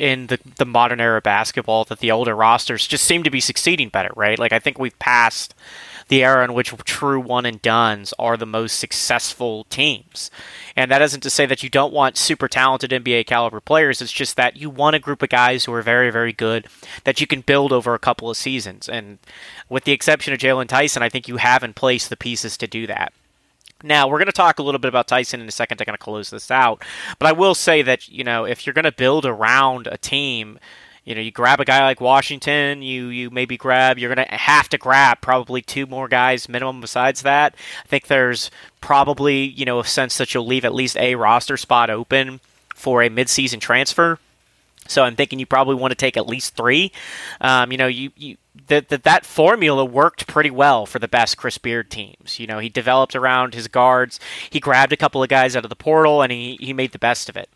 in 0.00 0.28
the 0.28 0.38
the 0.56 0.64
modern 0.64 1.00
era 1.00 1.20
basketball, 1.20 1.84
that 1.84 1.98
the 1.98 2.10
older 2.10 2.34
rosters 2.34 2.86
just 2.86 3.04
seem 3.04 3.22
to 3.22 3.30
be 3.30 3.40
succeeding 3.40 3.90
better, 3.90 4.10
right? 4.16 4.38
Like 4.38 4.52
I 4.52 4.58
think 4.58 4.78
we've 4.78 4.98
passed 4.98 5.54
the 6.08 6.24
era 6.24 6.42
in 6.44 6.54
which 6.54 6.74
true 6.84 7.20
one 7.20 7.46
and 7.46 7.62
duns 7.62 8.12
are 8.18 8.36
the 8.36 8.44
most 8.44 8.80
successful 8.80 9.64
teams. 9.64 10.28
And 10.74 10.90
that 10.90 11.02
isn't 11.02 11.20
to 11.20 11.30
say 11.30 11.46
that 11.46 11.62
you 11.62 11.70
don't 11.70 11.92
want 11.92 12.16
super 12.16 12.48
talented 12.48 12.90
NBA 12.90 13.26
caliber 13.26 13.60
players. 13.60 14.02
It's 14.02 14.10
just 14.10 14.34
that 14.34 14.56
you 14.56 14.70
want 14.70 14.96
a 14.96 15.00
group 15.00 15.22
of 15.22 15.28
guys 15.28 15.64
who 15.64 15.72
are 15.72 15.82
very, 15.82 16.10
very 16.10 16.32
good 16.32 16.66
that 17.04 17.20
you 17.20 17.28
can 17.28 17.42
build 17.42 17.72
over 17.72 17.94
a 17.94 17.98
couple 18.00 18.28
of 18.28 18.36
seasons. 18.36 18.88
And 18.88 19.18
with 19.68 19.84
the 19.84 19.92
exception 19.92 20.34
of 20.34 20.40
Jaylon 20.40 20.66
Tyson, 20.66 21.02
I 21.02 21.08
think 21.08 21.28
you 21.28 21.36
have 21.36 21.62
in 21.62 21.74
place 21.74 22.08
the 22.08 22.16
pieces 22.16 22.56
to 22.56 22.66
do 22.66 22.88
that. 22.88 23.12
Now, 23.82 24.08
we're 24.08 24.18
going 24.18 24.26
to 24.26 24.32
talk 24.32 24.58
a 24.58 24.62
little 24.62 24.78
bit 24.78 24.88
about 24.88 25.08
Tyson 25.08 25.40
in 25.40 25.48
a 25.48 25.52
second 25.52 25.78
to 25.78 25.84
kind 25.84 25.94
of 25.94 26.00
close 26.00 26.30
this 26.30 26.50
out. 26.50 26.82
But 27.18 27.28
I 27.28 27.32
will 27.32 27.54
say 27.54 27.82
that, 27.82 28.08
you 28.08 28.24
know, 28.24 28.44
if 28.44 28.66
you're 28.66 28.74
going 28.74 28.84
to 28.84 28.92
build 28.92 29.24
around 29.24 29.86
a 29.86 29.96
team, 29.96 30.58
you 31.04 31.14
know, 31.14 31.20
you 31.20 31.30
grab 31.30 31.60
a 31.60 31.64
guy 31.64 31.82
like 31.82 32.00
Washington, 32.00 32.82
you 32.82 33.06
you 33.06 33.30
maybe 33.30 33.56
grab 33.56 33.98
you're 33.98 34.14
going 34.14 34.26
to 34.26 34.34
have 34.34 34.68
to 34.68 34.78
grab 34.78 35.20
probably 35.20 35.62
two 35.62 35.86
more 35.86 36.08
guys 36.08 36.48
minimum 36.48 36.80
besides 36.80 37.22
that. 37.22 37.54
I 37.84 37.88
think 37.88 38.06
there's 38.06 38.50
probably, 38.80 39.44
you 39.44 39.64
know, 39.64 39.80
a 39.80 39.84
sense 39.84 40.18
that 40.18 40.34
you'll 40.34 40.46
leave 40.46 40.64
at 40.64 40.74
least 40.74 40.96
a 40.98 41.14
roster 41.14 41.56
spot 41.56 41.90
open 41.90 42.40
for 42.74 43.02
a 43.02 43.08
midseason 43.08 43.60
transfer. 43.60 44.18
So 44.88 45.04
I'm 45.04 45.14
thinking 45.14 45.38
you 45.38 45.46
probably 45.46 45.76
want 45.76 45.92
to 45.92 45.96
take 45.96 46.16
at 46.16 46.26
least 46.26 46.56
three. 46.56 46.90
Um, 47.40 47.70
you 47.70 47.78
know, 47.78 47.86
you, 47.86 48.10
you 48.16 48.36
that 48.70 48.88
that 48.88 49.02
that 49.02 49.26
formula 49.26 49.84
worked 49.84 50.26
pretty 50.26 50.50
well 50.50 50.86
for 50.86 50.98
the 50.98 51.08
best 51.08 51.36
Chris 51.36 51.58
Beard 51.58 51.90
teams. 51.90 52.38
You 52.40 52.46
know, 52.46 52.58
he 52.58 52.68
developed 52.68 53.14
around 53.14 53.54
his 53.54 53.68
guards. 53.68 54.18
He 54.48 54.60
grabbed 54.60 54.92
a 54.92 54.96
couple 54.96 55.22
of 55.22 55.28
guys 55.28 55.54
out 55.54 55.64
of 55.64 55.68
the 55.68 55.76
portal, 55.76 56.22
and 56.22 56.32
he 56.32 56.56
he 56.60 56.72
made 56.72 56.92
the 56.92 56.98
best 56.98 57.28
of 57.28 57.36
it. 57.36 57.50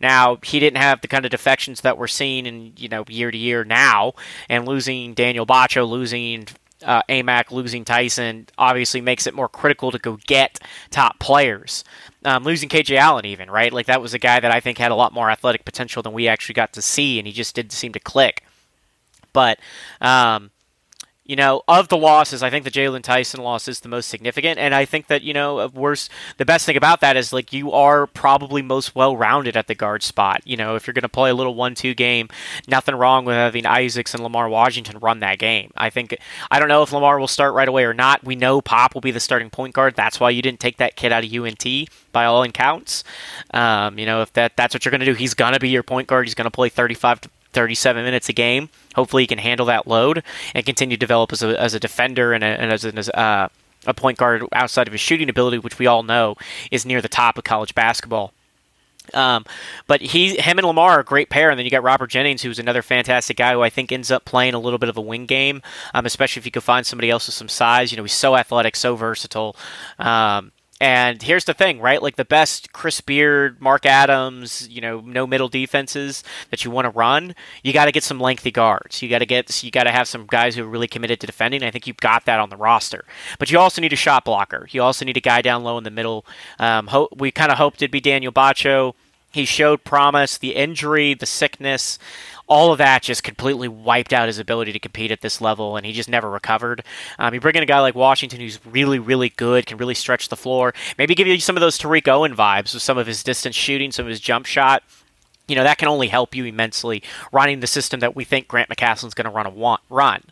Now 0.00 0.38
he 0.42 0.58
didn't 0.58 0.78
have 0.78 1.02
the 1.02 1.08
kind 1.08 1.24
of 1.24 1.30
defections 1.30 1.82
that 1.82 1.98
we're 1.98 2.06
seeing 2.06 2.46
in 2.46 2.72
you 2.76 2.88
know 2.88 3.04
year 3.08 3.30
to 3.30 3.36
year 3.36 3.64
now, 3.64 4.14
and 4.48 4.66
losing 4.66 5.12
Daniel 5.12 5.46
Batcho, 5.46 5.86
losing 5.88 6.46
uh, 6.82 7.02
Aimaq 7.08 7.50
losing 7.50 7.84
Tyson 7.84 8.46
obviously 8.56 9.00
makes 9.00 9.26
it 9.26 9.34
more 9.34 9.48
critical 9.48 9.90
to 9.90 9.98
go 9.98 10.18
get 10.26 10.60
top 10.90 11.18
players. 11.18 11.84
Um, 12.24 12.44
losing 12.44 12.68
KJ 12.68 12.96
Allen, 12.96 13.26
even 13.26 13.50
right, 13.50 13.72
like 13.72 13.86
that 13.86 14.00
was 14.00 14.14
a 14.14 14.18
guy 14.18 14.40
that 14.40 14.50
I 14.50 14.60
think 14.60 14.78
had 14.78 14.92
a 14.92 14.96
lot 14.96 15.12
more 15.12 15.30
athletic 15.30 15.64
potential 15.64 16.02
than 16.02 16.12
we 16.12 16.28
actually 16.28 16.54
got 16.54 16.72
to 16.74 16.82
see, 16.82 17.18
and 17.18 17.26
he 17.26 17.32
just 17.32 17.54
didn't 17.54 17.72
seem 17.72 17.92
to 17.92 18.00
click. 18.00 18.44
But 19.32 19.58
um, 20.00 20.50
you 21.30 21.36
know, 21.36 21.62
of 21.68 21.86
the 21.86 21.96
losses, 21.96 22.42
I 22.42 22.50
think 22.50 22.64
the 22.64 22.72
Jaylon 22.72 23.04
Tyson 23.04 23.40
loss 23.40 23.68
is 23.68 23.78
the 23.78 23.88
most 23.88 24.08
significant, 24.08 24.58
and 24.58 24.74
I 24.74 24.84
think 24.84 25.06
that 25.06 25.22
you 25.22 25.32
know, 25.32 25.68
worse, 25.68 26.08
the 26.38 26.44
best 26.44 26.66
thing 26.66 26.76
about 26.76 27.00
that 27.02 27.16
is 27.16 27.32
like 27.32 27.52
you 27.52 27.70
are 27.70 28.08
probably 28.08 28.62
most 28.62 28.96
well-rounded 28.96 29.56
at 29.56 29.68
the 29.68 29.76
guard 29.76 30.02
spot. 30.02 30.42
You 30.44 30.56
know, 30.56 30.74
if 30.74 30.88
you're 30.88 30.92
going 30.92 31.02
to 31.02 31.08
play 31.08 31.30
a 31.30 31.34
little 31.34 31.54
one-two 31.54 31.94
game, 31.94 32.28
nothing 32.66 32.96
wrong 32.96 33.24
with 33.24 33.36
having 33.36 33.64
Isaacs 33.64 34.12
and 34.12 34.24
Lamar 34.24 34.48
Washington 34.48 34.98
run 34.98 35.20
that 35.20 35.38
game. 35.38 35.70
I 35.76 35.88
think 35.88 36.16
I 36.50 36.58
don't 36.58 36.68
know 36.68 36.82
if 36.82 36.92
Lamar 36.92 37.20
will 37.20 37.28
start 37.28 37.54
right 37.54 37.68
away 37.68 37.84
or 37.84 37.94
not. 37.94 38.24
We 38.24 38.34
know 38.34 38.60
Pop 38.60 38.94
will 38.94 39.00
be 39.00 39.12
the 39.12 39.20
starting 39.20 39.50
point 39.50 39.72
guard. 39.72 39.94
That's 39.94 40.18
why 40.18 40.30
you 40.30 40.42
didn't 40.42 40.58
take 40.58 40.78
that 40.78 40.96
kid 40.96 41.12
out 41.12 41.24
of 41.24 41.32
UNT 41.32 41.64
by 42.10 42.24
all 42.24 42.42
accounts. 42.42 43.04
Um, 43.54 44.00
you 44.00 44.06
know, 44.06 44.22
if 44.22 44.32
that 44.32 44.56
that's 44.56 44.74
what 44.74 44.84
you're 44.84 44.90
going 44.90 44.98
to 44.98 45.06
do, 45.06 45.14
he's 45.14 45.34
going 45.34 45.52
to 45.52 45.60
be 45.60 45.68
your 45.68 45.84
point 45.84 46.08
guard. 46.08 46.26
He's 46.26 46.34
going 46.34 46.46
to 46.46 46.50
play 46.50 46.70
35 46.70 47.20
to 47.20 47.30
37 47.52 48.04
minutes 48.04 48.28
a 48.28 48.32
game. 48.32 48.68
Hopefully, 48.94 49.24
he 49.24 49.26
can 49.26 49.38
handle 49.38 49.66
that 49.66 49.86
load 49.86 50.22
and 50.54 50.66
continue 50.66 50.96
to 50.96 51.00
develop 51.00 51.32
as 51.32 51.42
a, 51.42 51.60
as 51.60 51.74
a 51.74 51.80
defender 51.80 52.32
and, 52.32 52.44
a, 52.44 52.46
and 52.46 52.72
as, 52.72 52.84
an, 52.84 52.98
as 52.98 53.08
uh, 53.10 53.48
a 53.86 53.94
point 53.94 54.18
guard 54.18 54.44
outside 54.52 54.86
of 54.86 54.92
his 54.92 55.00
shooting 55.00 55.28
ability, 55.28 55.58
which 55.58 55.78
we 55.78 55.86
all 55.86 56.02
know 56.02 56.36
is 56.70 56.86
near 56.86 57.00
the 57.00 57.08
top 57.08 57.38
of 57.38 57.44
college 57.44 57.74
basketball. 57.74 58.32
Um, 59.14 59.44
but 59.86 60.00
he, 60.00 60.36
him, 60.36 60.58
and 60.58 60.66
Lamar 60.66 60.92
are 60.92 61.00
a 61.00 61.04
great 61.04 61.30
pair, 61.30 61.50
and 61.50 61.58
then 61.58 61.64
you 61.64 61.70
got 61.70 61.82
Robert 61.82 62.08
Jennings, 62.08 62.42
who's 62.42 62.58
another 62.58 62.82
fantastic 62.82 63.36
guy 63.36 63.52
who 63.52 63.62
I 63.62 63.70
think 63.70 63.90
ends 63.90 64.10
up 64.10 64.24
playing 64.24 64.54
a 64.54 64.58
little 64.58 64.78
bit 64.78 64.88
of 64.88 64.96
a 64.96 65.00
wing 65.00 65.26
game, 65.26 65.62
um, 65.94 66.06
especially 66.06 66.40
if 66.40 66.46
you 66.46 66.52
could 66.52 66.62
find 66.62 66.86
somebody 66.86 67.10
else 67.10 67.26
with 67.26 67.34
some 67.34 67.48
size. 67.48 67.90
You 67.90 67.96
know, 67.96 68.04
he's 68.04 68.12
so 68.12 68.36
athletic, 68.36 68.76
so 68.76 68.94
versatile. 68.96 69.56
Um, 69.98 70.52
and 70.80 71.20
here's 71.20 71.44
the 71.44 71.52
thing, 71.52 71.78
right? 71.78 72.02
Like 72.02 72.16
the 72.16 72.24
best 72.24 72.72
Chris 72.72 73.02
Beard, 73.02 73.60
Mark 73.60 73.84
Adams, 73.84 74.66
you 74.68 74.80
know, 74.80 75.00
no 75.00 75.26
middle 75.26 75.48
defenses 75.48 76.24
that 76.48 76.64
you 76.64 76.70
want 76.70 76.86
to 76.86 76.90
run, 76.90 77.34
you 77.62 77.74
got 77.74 77.84
to 77.84 77.92
get 77.92 78.02
some 78.02 78.18
lengthy 78.18 78.50
guards. 78.50 79.02
You 79.02 79.10
got 79.10 79.18
to 79.18 79.26
get, 79.26 79.62
you 79.62 79.70
got 79.70 79.84
to 79.84 79.90
have 79.90 80.08
some 80.08 80.26
guys 80.26 80.56
who 80.56 80.64
are 80.64 80.68
really 80.68 80.88
committed 80.88 81.20
to 81.20 81.26
defending. 81.26 81.62
I 81.62 81.70
think 81.70 81.86
you've 81.86 81.98
got 81.98 82.24
that 82.24 82.40
on 82.40 82.48
the 82.48 82.56
roster, 82.56 83.04
but 83.38 83.50
you 83.50 83.58
also 83.58 83.82
need 83.82 83.92
a 83.92 83.96
shot 83.96 84.24
blocker. 84.24 84.66
You 84.70 84.82
also 84.82 85.04
need 85.04 85.18
a 85.18 85.20
guy 85.20 85.42
down 85.42 85.64
low 85.64 85.76
in 85.76 85.84
the 85.84 85.90
middle. 85.90 86.24
Um, 86.58 86.86
ho- 86.86 87.10
we 87.14 87.30
kind 87.30 87.52
of 87.52 87.58
hoped 87.58 87.82
it'd 87.82 87.90
be 87.90 88.00
Daniel 88.00 88.32
Batcho. 88.32 88.94
He 89.32 89.44
showed 89.44 89.84
promise. 89.84 90.38
The 90.38 90.56
injury, 90.56 91.14
the 91.14 91.26
sickness, 91.26 91.98
all 92.50 92.72
of 92.72 92.78
that 92.78 93.02
just 93.02 93.22
completely 93.22 93.68
wiped 93.68 94.12
out 94.12 94.26
his 94.26 94.40
ability 94.40 94.72
to 94.72 94.80
compete 94.80 95.12
at 95.12 95.20
this 95.20 95.40
level, 95.40 95.76
and 95.76 95.86
he 95.86 95.92
just 95.92 96.08
never 96.08 96.28
recovered. 96.28 96.84
Um, 97.18 97.32
you 97.32 97.40
bring 97.40 97.54
in 97.54 97.62
a 97.62 97.66
guy 97.66 97.78
like 97.78 97.94
Washington 97.94 98.40
who's 98.40 98.58
really, 98.66 98.98
really 98.98 99.28
good, 99.28 99.66
can 99.66 99.78
really 99.78 99.94
stretch 99.94 100.28
the 100.28 100.36
floor, 100.36 100.74
maybe 100.98 101.14
give 101.14 101.28
you 101.28 101.38
some 101.38 101.56
of 101.56 101.60
those 101.60 101.78
Tariq 101.78 102.08
Owen 102.08 102.34
vibes 102.34 102.74
with 102.74 102.82
some 102.82 102.98
of 102.98 103.06
his 103.06 103.22
distance 103.22 103.54
shooting, 103.54 103.92
some 103.92 104.04
of 104.04 104.10
his 104.10 104.20
jump 104.20 104.46
shot 104.46 104.82
you 105.50 105.56
know 105.56 105.64
that 105.64 105.78
can 105.78 105.88
only 105.88 106.06
help 106.06 106.34
you 106.34 106.44
immensely 106.44 107.02
running 107.32 107.58
the 107.58 107.66
system 107.66 108.00
that 108.00 108.14
we 108.14 108.24
think 108.24 108.46
Grant 108.46 108.68
McCasland's 108.68 109.14
going 109.14 109.24
to 109.24 109.30
run 109.30 109.46
a 109.46 109.50
want, 109.50 109.80
run. 109.90 110.22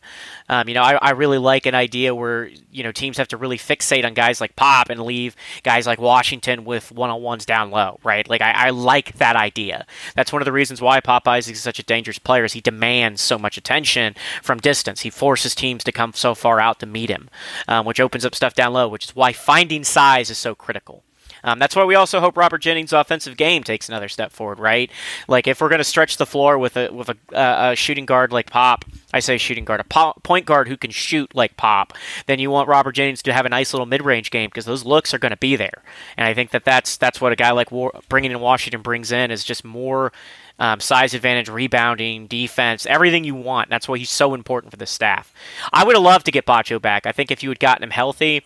Um, 0.48 0.68
you 0.68 0.74
know, 0.74 0.82
I, 0.82 0.94
I, 0.94 1.10
really 1.10 1.38
like 1.38 1.66
an 1.66 1.74
idea 1.74 2.14
where 2.14 2.46
you 2.70 2.84
know 2.84 2.92
teams 2.92 3.18
have 3.18 3.28
to 3.28 3.36
really 3.36 3.58
fixate 3.58 4.04
on 4.04 4.14
guys 4.14 4.40
like 4.40 4.54
Pop 4.54 4.90
and 4.90 5.02
leave 5.02 5.34
guys 5.64 5.86
like 5.86 6.00
Washington 6.00 6.64
with 6.64 6.92
one 6.92 7.10
on 7.10 7.20
ones 7.20 7.44
down 7.44 7.70
low, 7.72 7.98
right? 8.04 8.28
Like 8.28 8.40
I, 8.40 8.52
I, 8.52 8.70
like 8.70 9.14
that 9.18 9.34
idea. 9.34 9.86
That's 10.14 10.32
one 10.32 10.40
of 10.40 10.46
the 10.46 10.52
reasons 10.52 10.80
why 10.80 11.00
Pop 11.00 11.26
Isaacs 11.26 11.58
is 11.58 11.64
such 11.64 11.80
a 11.80 11.82
dangerous 11.82 12.20
player. 12.20 12.44
Is 12.44 12.52
he 12.52 12.60
demands 12.60 13.20
so 13.20 13.38
much 13.38 13.58
attention 13.58 14.14
from 14.42 14.58
distance. 14.58 15.00
He 15.00 15.10
forces 15.10 15.54
teams 15.54 15.82
to 15.84 15.92
come 15.92 16.12
so 16.12 16.36
far 16.36 16.60
out 16.60 16.78
to 16.80 16.86
meet 16.86 17.10
him, 17.10 17.28
um, 17.66 17.84
which 17.84 18.00
opens 18.00 18.24
up 18.24 18.36
stuff 18.36 18.54
down 18.54 18.72
low. 18.72 18.88
Which 18.88 19.06
is 19.06 19.16
why 19.16 19.32
finding 19.32 19.82
size 19.82 20.30
is 20.30 20.38
so 20.38 20.54
critical. 20.54 21.02
Um, 21.44 21.58
that's 21.58 21.76
why 21.76 21.84
we 21.84 21.94
also 21.94 22.20
hope 22.20 22.36
Robert 22.36 22.58
Jennings' 22.58 22.92
offensive 22.92 23.36
game 23.36 23.62
takes 23.62 23.88
another 23.88 24.08
step 24.08 24.32
forward, 24.32 24.58
right? 24.58 24.90
Like 25.26 25.46
if 25.46 25.60
we're 25.60 25.68
going 25.68 25.78
to 25.78 25.84
stretch 25.84 26.16
the 26.16 26.26
floor 26.26 26.58
with 26.58 26.76
a 26.76 26.90
with 26.90 27.08
a, 27.08 27.16
uh, 27.32 27.72
a, 27.72 27.76
shooting 27.76 28.06
guard 28.06 28.32
like 28.32 28.50
Pop, 28.50 28.84
I 29.12 29.20
say 29.20 29.38
shooting 29.38 29.64
guard, 29.64 29.80
a 29.80 30.14
point 30.22 30.46
guard 30.46 30.68
who 30.68 30.76
can 30.76 30.90
shoot 30.90 31.34
like 31.34 31.56
Pop, 31.56 31.92
then 32.26 32.38
you 32.38 32.50
want 32.50 32.68
Robert 32.68 32.92
Jennings 32.92 33.22
to 33.22 33.32
have 33.32 33.46
a 33.46 33.50
nice 33.50 33.72
little 33.72 33.86
mid 33.86 34.04
range 34.04 34.30
game 34.30 34.48
because 34.48 34.64
those 34.64 34.84
looks 34.84 35.14
are 35.14 35.18
going 35.18 35.30
to 35.30 35.36
be 35.36 35.56
there. 35.56 35.82
And 36.16 36.26
I 36.26 36.34
think 36.34 36.50
that 36.50 36.64
that's 36.64 36.96
that's 36.96 37.20
what 37.20 37.32
a 37.32 37.36
guy 37.36 37.50
like 37.52 37.70
War- 37.70 37.98
bringing 38.08 38.30
in 38.30 38.40
Washington 38.40 38.82
brings 38.82 39.12
in 39.12 39.30
is 39.30 39.44
just 39.44 39.64
more. 39.64 40.12
Um, 40.60 40.80
size 40.80 41.14
advantage, 41.14 41.48
rebounding, 41.48 42.26
defense, 42.26 42.84
everything 42.84 43.22
you 43.22 43.36
want. 43.36 43.70
That's 43.70 43.86
why 43.86 43.96
he's 43.96 44.10
so 44.10 44.34
important 44.34 44.72
for 44.72 44.76
the 44.76 44.86
staff. 44.86 45.32
I 45.72 45.84
would 45.84 45.94
have 45.94 46.02
loved 46.02 46.26
to 46.26 46.32
get 46.32 46.46
Batcho 46.46 46.82
back. 46.82 47.06
I 47.06 47.12
think 47.12 47.30
if 47.30 47.44
you 47.44 47.48
had 47.48 47.60
gotten 47.60 47.84
him 47.84 47.92
healthy, 47.92 48.42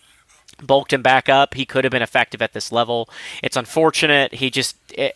bulked 0.63 0.93
him 0.93 1.01
back 1.01 1.29
up, 1.29 1.53
he 1.53 1.65
could 1.65 1.83
have 1.83 1.91
been 1.91 2.01
effective 2.01 2.41
at 2.41 2.53
this 2.53 2.71
level. 2.71 3.09
It's 3.41 3.57
unfortunate. 3.57 4.35
He 4.35 4.49
just. 4.49 4.75
It, 4.91 5.15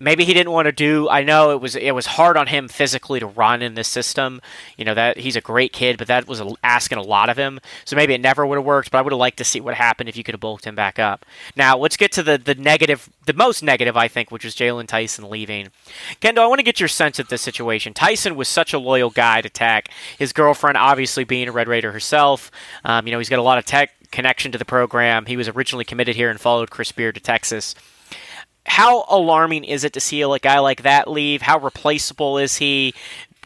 maybe 0.00 0.24
he 0.24 0.32
didn't 0.32 0.52
want 0.52 0.64
to 0.66 0.72
do 0.72 1.08
I 1.08 1.22
know 1.22 1.50
it 1.50 1.60
was 1.60 1.76
it 1.76 1.92
was 1.92 2.06
hard 2.06 2.36
on 2.36 2.46
him 2.48 2.66
physically 2.66 3.20
to 3.20 3.26
run 3.26 3.62
in 3.62 3.74
this 3.74 3.86
system. 3.86 4.40
You 4.76 4.84
know 4.84 4.94
that 4.94 5.18
he's 5.18 5.36
a 5.36 5.40
great 5.40 5.72
kid, 5.72 5.98
but 5.98 6.08
that 6.08 6.26
was 6.26 6.42
asking 6.64 6.98
a 6.98 7.02
lot 7.02 7.28
of 7.28 7.36
him. 7.36 7.60
So 7.84 7.94
maybe 7.94 8.14
it 8.14 8.20
never 8.20 8.46
would 8.46 8.56
have 8.56 8.64
worked, 8.64 8.90
but 8.90 8.98
I 8.98 9.02
would 9.02 9.12
have 9.12 9.18
liked 9.18 9.36
to 9.38 9.44
see 9.44 9.60
what 9.60 9.74
happened 9.74 10.08
if 10.08 10.16
you 10.16 10.24
could 10.24 10.34
have 10.34 10.40
bulked 10.40 10.64
him 10.64 10.74
back 10.74 10.98
up. 10.98 11.26
Now, 11.54 11.76
let's 11.76 11.96
get 11.96 12.10
to 12.12 12.22
the 12.22 12.38
the 12.38 12.54
negative, 12.54 13.10
the 13.26 13.34
most 13.34 13.62
negative 13.62 13.96
I 13.96 14.08
think, 14.08 14.30
which 14.30 14.44
was 14.44 14.56
Jaylon 14.56 14.88
Tyson 14.88 15.28
leaving. 15.28 15.68
Kendall, 16.20 16.44
I 16.44 16.48
want 16.48 16.58
to 16.58 16.64
get 16.64 16.80
your 16.80 16.88
sense 16.88 17.18
of 17.18 17.28
this 17.28 17.42
situation. 17.42 17.92
Tyson 17.92 18.34
was 18.34 18.48
such 18.48 18.72
a 18.72 18.78
loyal 18.78 19.10
guy 19.10 19.42
to 19.42 19.50
Tech. 19.50 19.90
His 20.18 20.32
girlfriend 20.32 20.78
obviously 20.78 21.24
being 21.24 21.48
a 21.48 21.52
Red 21.52 21.68
Raider 21.68 21.92
herself. 21.92 22.50
Um, 22.84 23.06
you 23.06 23.12
know, 23.12 23.18
he's 23.18 23.28
got 23.28 23.38
a 23.38 23.42
lot 23.42 23.58
of 23.58 23.66
Tech 23.66 23.90
connection 24.10 24.52
to 24.52 24.58
the 24.58 24.64
program. 24.64 25.26
He 25.26 25.36
was 25.36 25.48
originally 25.48 25.84
committed 25.84 26.16
here 26.16 26.30
and 26.30 26.40
followed 26.40 26.70
Chris 26.70 26.92
Beard 26.92 27.14
to 27.14 27.20
Texas. 27.20 27.74
How 28.66 29.04
alarming 29.08 29.64
is 29.64 29.84
it 29.84 29.92
to 29.94 30.00
see 30.00 30.22
a 30.22 30.38
guy 30.38 30.58
like 30.58 30.82
that 30.82 31.08
leave? 31.08 31.42
How 31.42 31.58
replaceable 31.58 32.38
is 32.38 32.56
he? 32.56 32.94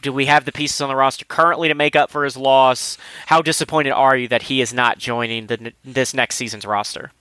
Do 0.01 0.11
we 0.11 0.25
have 0.25 0.45
the 0.45 0.51
pieces 0.51 0.81
on 0.81 0.89
the 0.89 0.95
roster 0.95 1.25
currently 1.25 1.67
to 1.67 1.73
make 1.73 1.95
up 1.95 2.11
for 2.11 2.23
his 2.23 2.37
loss? 2.37 2.97
How 3.25 3.41
disappointed 3.41 3.91
are 3.91 4.15
you 4.15 4.27
that 4.27 4.43
he 4.43 4.61
is 4.61 4.73
not 4.73 4.99
joining 4.99 5.47
the, 5.47 5.73
this 5.83 6.13
next 6.13 6.35
season's 6.35 6.65
roster? 6.65 7.11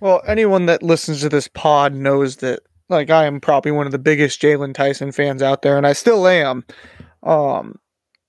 Well, 0.00 0.22
anyone 0.26 0.66
that 0.66 0.82
listens 0.82 1.22
to 1.22 1.28
this 1.28 1.48
pod 1.48 1.92
knows 1.92 2.36
that, 2.36 2.60
like, 2.88 3.10
I 3.10 3.24
am 3.24 3.40
probably 3.40 3.72
one 3.72 3.86
of 3.86 3.92
the 3.92 3.98
biggest 3.98 4.40
Jaylon 4.40 4.74
Tyson 4.74 5.10
fans 5.10 5.42
out 5.42 5.62
there, 5.62 5.76
and 5.76 5.86
I 5.86 5.92
still 5.92 6.28
am. 6.28 6.64
Um, 7.24 7.80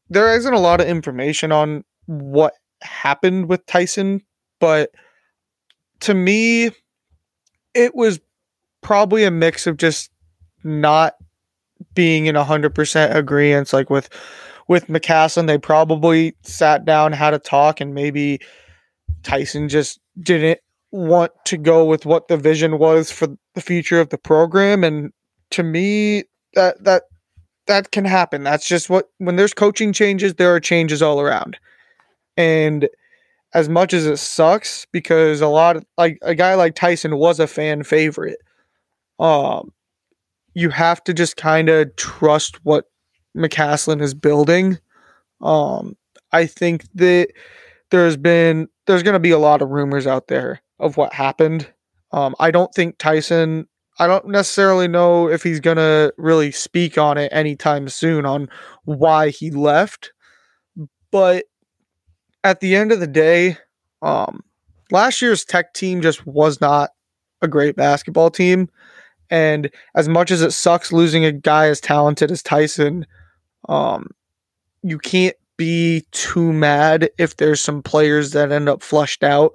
there 0.09 0.35
isn't 0.35 0.53
a 0.53 0.59
lot 0.59 0.81
of 0.81 0.87
information 0.87 1.51
on 1.51 1.83
what 2.07 2.53
happened 2.81 3.49
with 3.49 3.65
Tyson, 3.65 4.21
but 4.59 4.91
to 6.01 6.13
me, 6.13 6.71
it 7.73 7.95
was 7.95 8.19
probably 8.81 9.23
a 9.23 9.31
mix 9.31 9.67
of 9.67 9.77
just 9.77 10.11
not 10.63 11.15
being 11.93 12.25
in 12.25 12.35
100% 12.35 13.15
agreement 13.15 13.71
like 13.73 13.89
with 13.89 14.09
with 14.67 14.87
McCasland 14.87 15.47
they 15.47 15.57
probably 15.57 16.35
sat 16.43 16.85
down 16.85 17.13
had 17.13 17.33
a 17.33 17.39
talk 17.39 17.81
and 17.81 17.93
maybe 17.93 18.39
Tyson 19.23 19.69
just 19.69 19.99
didn't 20.21 20.59
want 20.91 21.31
to 21.45 21.57
go 21.57 21.85
with 21.85 22.05
what 22.05 22.27
the 22.27 22.37
vision 22.37 22.77
was 22.77 23.11
for 23.11 23.27
the 23.55 23.61
future 23.61 23.99
of 23.99 24.09
the 24.09 24.17
program. 24.17 24.83
And 24.83 25.11
to 25.51 25.63
me 25.63 26.23
that 26.53 26.83
that 26.83 27.03
that 27.67 27.91
can 27.91 28.05
happen. 28.05 28.43
That's 28.43 28.67
just 28.67 28.89
what 28.89 29.09
when 29.17 29.35
there's 29.35 29.53
coaching 29.53 29.93
changes 29.93 30.35
there 30.35 30.53
are 30.53 30.59
changes 30.59 31.01
all 31.01 31.21
around 31.21 31.57
and 32.37 32.87
as 33.53 33.67
much 33.67 33.93
as 33.93 34.05
it 34.05 34.17
sucks 34.17 34.85
because 34.91 35.41
a 35.41 35.47
lot 35.47 35.75
of 35.75 35.85
like 35.97 36.19
a 36.21 36.35
guy 36.35 36.55
like 36.55 36.75
Tyson 36.75 37.17
was 37.17 37.39
a 37.39 37.47
fan 37.47 37.83
favorite, 37.83 38.37
um, 39.19 39.71
you 40.53 40.69
have 40.69 41.03
to 41.05 41.13
just 41.13 41.37
kind 41.37 41.69
of 41.69 41.95
trust 41.95 42.63
what 42.63 42.85
McCasland 43.35 44.01
is 44.01 44.13
building. 44.13 44.77
Um, 45.41 45.95
I 46.31 46.45
think 46.45 46.85
that 46.95 47.29
there's 47.91 48.17
been 48.17 48.67
there's 48.85 49.03
going 49.03 49.13
to 49.13 49.19
be 49.19 49.31
a 49.31 49.39
lot 49.39 49.61
of 49.61 49.69
rumors 49.69 50.07
out 50.07 50.27
there 50.27 50.61
of 50.79 50.97
what 50.97 51.13
happened. 51.13 51.71
Um, 52.11 52.35
I 52.39 52.51
don't 52.51 52.73
think 52.73 52.97
Tyson. 52.97 53.67
I 54.01 54.07
don't 54.07 54.27
necessarily 54.29 54.87
know 54.87 55.27
if 55.27 55.43
he's 55.43 55.59
going 55.59 55.77
to 55.77 56.13
really 56.17 56.51
speak 56.51 56.97
on 56.97 57.17
it 57.17 57.29
anytime 57.33 57.89
soon 57.89 58.25
on 58.25 58.49
why 58.85 59.29
he 59.29 59.51
left, 59.51 60.13
but 61.11 61.45
at 62.43 62.59
the 62.59 62.75
end 62.75 62.91
of 62.91 62.99
the 62.99 63.07
day, 63.07 63.57
um, 64.01 64.41
last 64.91 65.21
year's 65.21 65.45
Tech 65.45 65.73
team 65.73 66.01
just 66.01 66.25
was 66.25 66.61
not 66.61 66.91
a 67.41 67.47
great 67.47 67.75
basketball 67.75 68.29
team. 68.29 68.69
And 69.29 69.69
as 69.95 70.09
much 70.09 70.31
as 70.31 70.41
it 70.41 70.51
sucks 70.51 70.91
losing 70.91 71.23
a 71.23 71.31
guy 71.31 71.67
as 71.67 71.79
talented 71.79 72.31
as 72.31 72.41
Tyson, 72.41 73.05
um, 73.67 74.07
you 74.81 74.97
can't 74.97 75.35
be 75.57 76.05
too 76.11 76.51
mad 76.53 77.09
if 77.17 77.37
there's 77.37 77.61
some 77.61 77.83
players 77.83 78.31
that 78.31 78.51
end 78.51 78.69
up 78.69 78.81
flushed 78.81 79.23
out 79.23 79.53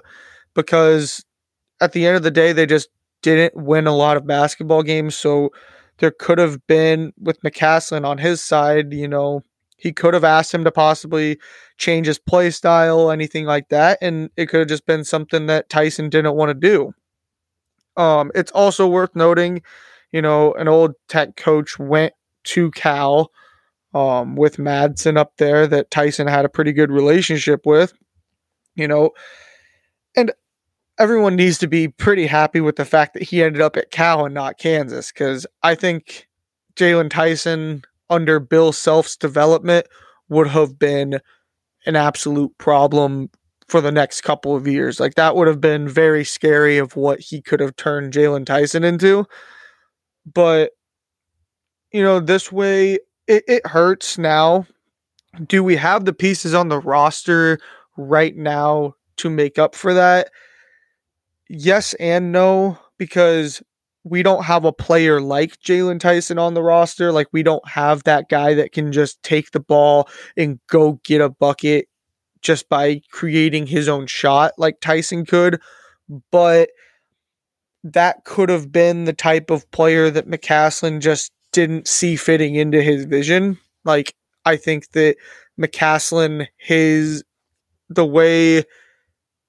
because 0.55 1.25
at 1.81 1.93
the 1.93 2.07
end 2.07 2.17
of 2.17 2.23
the 2.23 2.31
day, 2.31 2.53
they 2.53 2.67
just 2.67 2.89
didn't 3.23 3.57
win 3.57 3.87
a 3.87 3.97
lot 3.97 4.17
of 4.17 4.27
basketball 4.27 4.83
games. 4.83 5.17
So 5.17 5.51
there 5.99 6.11
could 6.13 6.39
have 6.39 6.65
been 6.67 7.13
with 7.19 7.41
McCasland 7.41 8.07
on 8.07 8.19
his 8.19 8.43
side, 8.43 8.93
you 8.93 9.09
know, 9.09 9.43
he 9.77 9.93
could 9.93 10.15
have 10.15 10.25
asked 10.25 10.55
him 10.55 10.65
to 10.65 10.71
possibly 10.73 11.39
change 11.79 12.07
his 12.07 12.19
play 12.19 12.51
style, 12.51 13.11
anything 13.11 13.45
like 13.47 13.69
that, 13.71 13.99
and 14.01 14.31
it 14.37 14.47
could 14.49 14.61
have 14.61 14.69
just 14.69 14.87
been 14.87 15.05
something 15.05 15.47
that 15.47 15.69
Tyson 15.69 16.09
didn't 16.11 16.37
want 16.37 16.51
to 16.51 16.55
do. 16.55 16.93
Um, 17.97 18.31
it's 18.35 18.53
also 18.53 18.89
worth 18.89 19.15
noting, 19.15 19.63
you 20.13 20.23
know, 20.23 20.53
an 20.55 20.69
old 20.69 20.93
tech 21.09 21.37
coach 21.37 21.79
went 21.79 22.13
to 22.45 22.71
Cal. 22.73 23.31
um, 23.95 24.37
with 24.37 24.57
Madsen 24.57 25.17
up 25.17 25.37
there 25.39 25.67
that 25.69 25.91
Tyson 25.91 26.27
had 26.27 26.45
a 26.45 26.49
pretty 26.49 26.73
good 26.73 26.91
relationship 26.91 27.61
with. 27.65 27.93
You 28.75 28.89
know, 28.89 29.11
and 30.17 30.33
everyone 30.99 31.37
needs 31.37 31.59
to 31.59 31.69
be 31.69 31.89
pretty 31.89 32.27
happy 32.27 32.61
with 32.61 32.77
the 32.77 32.85
fact 32.85 33.15
that 33.15 33.23
he 33.25 33.43
ended 33.43 33.63
up 33.63 33.77
at 33.77 33.91
Cal 33.91 34.25
and 34.27 34.35
not 34.35 34.59
Kansas 34.59 35.13
because 35.13 35.47
I 35.63 35.75
think 35.75 36.29
Jaylon 36.77 37.11
Tyson 37.11 37.83
under 38.11 38.41
Bill 38.41 38.73
Self's 38.73 39.17
development 39.17 39.87
would 40.29 40.49
have 40.49 40.79
been 40.79 41.21
an 41.87 41.97
absolute 41.97 42.57
problem 42.59 43.31
for 43.69 43.81
the 43.81 43.93
next 43.93 44.23
couple 44.23 44.55
of 44.55 44.67
years. 44.67 45.01
Like 45.01 45.15
that 45.15 45.37
would 45.37 45.49
have 45.49 45.61
been 45.61 45.89
very 45.89 46.25
scary 46.25 46.79
of 46.79 46.97
what 46.97 47.21
he 47.21 47.41
could 47.41 47.61
have 47.61 47.77
turned 47.77 48.13
Jaylon 48.13 48.47
Tyson 48.47 48.85
into. 48.85 49.27
But 50.33 50.73
you 51.93 52.03
know, 52.03 52.21
this 52.21 52.51
way 52.51 52.99
it, 53.27 53.45
it 53.47 53.67
hurts 53.67 54.19
now. 54.19 54.67
Do 55.47 55.65
we 55.65 55.77
have 55.77 56.05
the 56.05 56.13
pieces 56.13 56.55
on 56.55 56.69
the 56.69 56.79
roster 56.79 57.59
right 57.97 58.37
now 58.37 58.95
to 59.17 59.31
make 59.31 59.59
up 59.59 59.75
for 59.75 59.95
that? 59.95 60.31
Yes 61.49 61.95
and 61.95 62.33
no, 62.33 62.79
because 62.99 63.63
we 64.05 64.23
don't 64.23 64.45
have 64.45 64.67
a 64.67 64.73
player 64.73 65.21
like 65.21 65.59
Jaylon 65.61 65.99
Tyson 65.99 66.39
on 66.39 66.55
the 66.55 66.63
roster. 66.63 67.11
Like 67.11 67.29
we 67.33 67.43
don't 67.43 67.67
have 67.67 68.05
that 68.05 68.29
guy 68.29 68.55
that 68.55 68.73
can 68.73 68.93
just 68.93 69.23
take 69.23 69.51
the 69.51 69.61
ball 69.61 70.09
and 70.37 70.61
go 70.69 71.01
get 71.05 71.23
a 71.23 71.31
bucket 71.31 71.89
just 72.43 72.69
by 72.69 73.01
creating 73.11 73.67
his 73.67 73.89
own 73.89 74.07
shot 74.07 74.53
like 74.59 74.81
Tyson 74.81 75.25
could. 75.25 75.61
But 76.31 76.69
that 77.83 78.25
could 78.25 78.51
have 78.51 78.71
been 78.71 79.05
the 79.07 79.15
type 79.15 79.51
of 79.51 79.71
player 79.71 80.11
that 80.11 80.29
McCasland 80.29 81.01
just 81.01 81.33
didn't 81.53 81.89
see 81.89 82.17
fitting 82.17 82.55
into 82.57 82.83
his 82.83 83.07
vision. 83.07 83.59
Like 83.85 84.15
I 84.45 84.57
think 84.57 84.91
that 84.93 85.17
McCasland, 85.59 86.49
his 86.59 87.25
the 87.89 88.05
way 88.05 88.65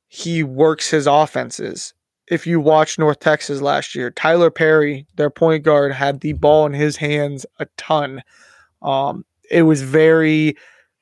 he 0.08 0.44
works 0.44 0.92
his 0.92 1.08
offenses. 1.08 1.94
If 2.28 2.48
you 2.48 2.60
watch 2.60 2.98
North 2.98 3.20
Texas 3.20 3.62
last 3.62 3.94
year, 3.94 4.10
Tyler 4.10 4.50
Perry, 4.50 5.06
their 5.16 5.30
point 5.30 5.64
guard, 5.64 5.92
had 5.92 6.22
the 6.22 6.34
ball 6.34 6.66
in 6.66 6.74
his 6.74 6.98
hands 6.98 7.46
a 7.60 7.68
ton. 7.78 8.24
Um, 8.82 9.26
it 9.50 9.64
was 9.64 9.82
very 9.82 10.56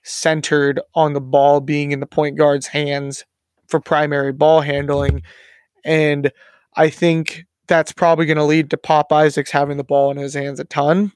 centered 0.03 0.81
on 0.95 1.13
the 1.13 1.21
ball 1.21 1.61
being 1.61 1.91
in 1.91 2.01
the 2.01 2.05
point 2.05 2.37
guard's 2.37 2.67
hands 2.67 3.25
for 3.67 3.79
primary 3.79 4.33
ball 4.33 4.61
handling. 4.61 5.21
And 5.85 6.31
I 6.75 6.89
think 6.89 7.45
that's 7.67 7.93
probably 7.93 8.25
going 8.25 8.37
to 8.37 8.43
lead 8.43 8.69
to 8.69 8.77
Pop 8.77 9.11
Isaacs 9.11 9.51
having 9.51 9.77
the 9.77 9.83
ball 9.83 10.11
in 10.11 10.17
his 10.17 10.33
hands 10.33 10.59
a 10.59 10.65
ton. 10.65 11.13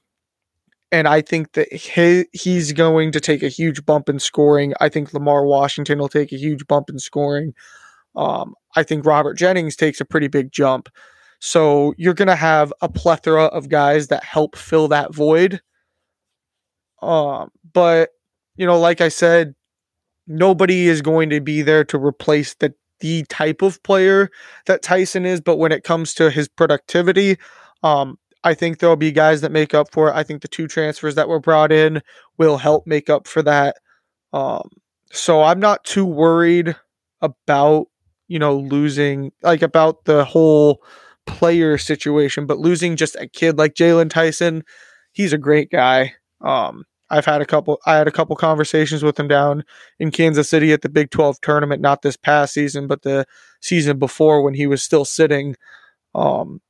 And 0.90 1.06
I 1.06 1.20
think 1.20 1.52
that 1.52 1.70
he, 1.70 2.24
he's 2.32 2.72
going 2.72 3.12
to 3.12 3.20
take 3.20 3.42
a 3.42 3.48
huge 3.48 3.84
bump 3.84 4.08
in 4.08 4.18
scoring. 4.18 4.72
I 4.80 4.88
think 4.88 5.12
Lamar 5.12 5.44
Washington 5.44 5.98
will 5.98 6.08
take 6.08 6.32
a 6.32 6.38
huge 6.38 6.66
bump 6.66 6.88
in 6.88 6.98
scoring. 6.98 7.52
Um, 8.18 8.54
I 8.74 8.82
think 8.82 9.06
Robert 9.06 9.34
Jennings 9.34 9.76
takes 9.76 10.00
a 10.00 10.04
pretty 10.04 10.26
big 10.26 10.50
jump. 10.50 10.88
So 11.40 11.94
you're 11.96 12.14
going 12.14 12.28
to 12.28 12.36
have 12.36 12.72
a 12.82 12.88
plethora 12.88 13.44
of 13.44 13.68
guys 13.68 14.08
that 14.08 14.24
help 14.24 14.56
fill 14.56 14.88
that 14.88 15.14
void. 15.14 15.60
Um, 17.00 17.50
but 17.72 18.10
you 18.56 18.66
know, 18.66 18.78
like 18.78 19.00
I 19.00 19.08
said, 19.08 19.54
nobody 20.26 20.88
is 20.88 21.00
going 21.00 21.30
to 21.30 21.40
be 21.40 21.62
there 21.62 21.84
to 21.84 21.98
replace 21.98 22.54
the 22.54 22.74
the 23.00 23.22
type 23.28 23.62
of 23.62 23.80
player 23.84 24.28
that 24.66 24.82
Tyson 24.82 25.24
is, 25.24 25.40
but 25.40 25.56
when 25.56 25.70
it 25.70 25.84
comes 25.84 26.14
to 26.14 26.30
his 26.30 26.48
productivity, 26.48 27.36
um, 27.84 28.18
I 28.42 28.54
think 28.54 28.78
there'll 28.78 28.96
be 28.96 29.12
guys 29.12 29.40
that 29.42 29.52
make 29.52 29.72
up 29.72 29.92
for 29.92 30.08
it. 30.08 30.16
I 30.16 30.24
think 30.24 30.42
the 30.42 30.48
two 30.48 30.66
transfers 30.66 31.14
that 31.14 31.28
were 31.28 31.38
brought 31.38 31.70
in 31.70 32.02
will 32.38 32.56
help 32.56 32.88
make 32.88 33.08
up 33.08 33.28
for 33.28 33.40
that. 33.42 33.76
Um, 34.32 34.68
so 35.12 35.42
I'm 35.42 35.60
not 35.60 35.84
too 35.84 36.04
worried 36.04 36.74
about 37.20 37.86
you 38.28 38.38
know 38.38 38.56
losing 38.56 39.32
like 39.42 39.62
about 39.62 40.04
the 40.04 40.24
whole 40.24 40.82
player 41.26 41.76
situation, 41.78 42.46
but 42.46 42.58
losing 42.58 42.96
just 42.96 43.16
a 43.16 43.28
kid 43.28 43.58
like 43.58 43.74
Jaylon 43.74 44.10
Tyson, 44.10 44.62
he's 45.12 45.32
a 45.32 45.38
great 45.38 45.70
guy. 45.70 46.14
Um, 46.40 46.84
I've 47.10 47.24
had 47.24 47.40
a 47.40 47.46
couple 47.46 47.80
I 47.86 47.96
had 47.96 48.08
a 48.08 48.12
couple 48.12 48.36
conversations 48.36 49.02
with 49.02 49.18
him 49.18 49.28
down 49.28 49.64
in 49.98 50.10
Kansas 50.10 50.48
City 50.48 50.72
at 50.72 50.82
the 50.82 50.88
Big 50.88 51.10
12 51.10 51.40
tournament, 51.40 51.80
not 51.80 52.02
this 52.02 52.16
past 52.16 52.54
season, 52.54 52.86
but 52.86 53.02
the 53.02 53.26
season 53.60 53.98
before 53.98 54.42
when 54.42 54.54
he 54.54 54.66
was 54.66 54.82
still 54.82 55.04
sitting. 55.04 55.56
Um 56.14 56.60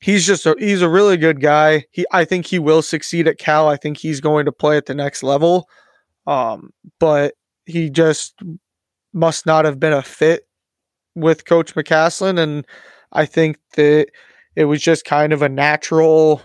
he's 0.00 0.26
just 0.26 0.46
a 0.46 0.54
he's 0.58 0.82
a 0.82 0.88
really 0.88 1.16
good 1.16 1.40
guy. 1.40 1.86
He 1.90 2.06
I 2.12 2.24
think 2.24 2.46
he 2.46 2.58
will 2.58 2.82
succeed 2.82 3.26
at 3.26 3.38
Cal. 3.38 3.68
I 3.68 3.76
think 3.76 3.98
he's 3.98 4.20
going 4.20 4.46
to 4.46 4.52
play 4.52 4.76
at 4.76 4.86
the 4.86 4.94
next 4.94 5.22
level. 5.22 5.68
Um 6.26 6.70
but 7.00 7.34
he 7.66 7.90
just 7.90 8.40
must 9.12 9.46
not 9.46 9.64
have 9.64 9.80
been 9.80 9.92
a 9.92 10.02
fit 10.02 10.46
with 11.14 11.44
coach 11.44 11.74
McCasland, 11.74 12.38
and 12.38 12.66
I 13.12 13.26
think 13.26 13.58
that 13.74 14.08
it 14.56 14.64
was 14.64 14.80
just 14.80 15.04
kind 15.04 15.32
of 15.32 15.42
a 15.42 15.48
natural 15.48 16.42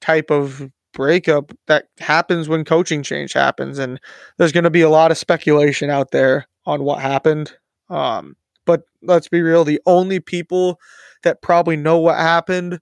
type 0.00 0.30
of 0.30 0.70
breakup 0.92 1.52
that 1.66 1.86
happens 1.98 2.48
when 2.48 2.64
coaching 2.64 3.02
change 3.02 3.32
happens 3.32 3.78
and 3.78 3.98
there's 4.36 4.52
going 4.52 4.64
to 4.64 4.70
be 4.70 4.82
a 4.82 4.90
lot 4.90 5.10
of 5.10 5.16
speculation 5.16 5.88
out 5.88 6.10
there 6.10 6.46
on 6.66 6.82
what 6.82 7.00
happened 7.00 7.56
um, 7.88 8.36
but 8.66 8.82
let's 9.00 9.26
be 9.26 9.40
real 9.40 9.64
the 9.64 9.80
only 9.86 10.20
people 10.20 10.78
that 11.22 11.40
probably 11.40 11.76
know 11.76 11.98
what 11.98 12.18
happened 12.18 12.78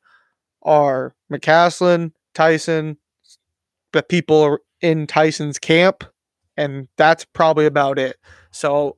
are 0.62 1.14
McCasland, 1.32 2.12
Tyson, 2.34 2.96
the 3.92 4.02
people 4.02 4.58
in 4.80 5.06
Tyson's 5.06 5.58
camp 5.58 6.04
and 6.56 6.88
that's 6.96 7.24
probably 7.24 7.66
about 7.66 7.98
it. 7.98 8.16
So 8.50 8.96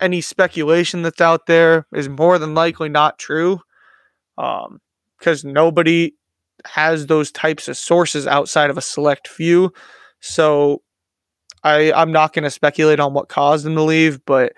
any 0.00 0.20
speculation 0.20 1.02
that's 1.02 1.20
out 1.20 1.46
there 1.46 1.86
is 1.94 2.08
more 2.08 2.38
than 2.38 2.54
likely 2.54 2.88
not 2.88 3.18
true. 3.18 3.60
Um, 4.36 4.80
because 5.18 5.44
nobody 5.44 6.14
has 6.66 7.06
those 7.06 7.32
types 7.32 7.68
of 7.68 7.76
sources 7.76 8.26
outside 8.26 8.70
of 8.70 8.76
a 8.76 8.82
select 8.82 9.28
few. 9.28 9.72
So 10.20 10.82
I 11.62 11.92
I'm 11.92 12.12
not 12.12 12.32
going 12.32 12.44
to 12.44 12.50
speculate 12.50 13.00
on 13.00 13.14
what 13.14 13.28
caused 13.28 13.66
him 13.66 13.74
to 13.74 13.82
leave, 13.82 14.24
but 14.24 14.52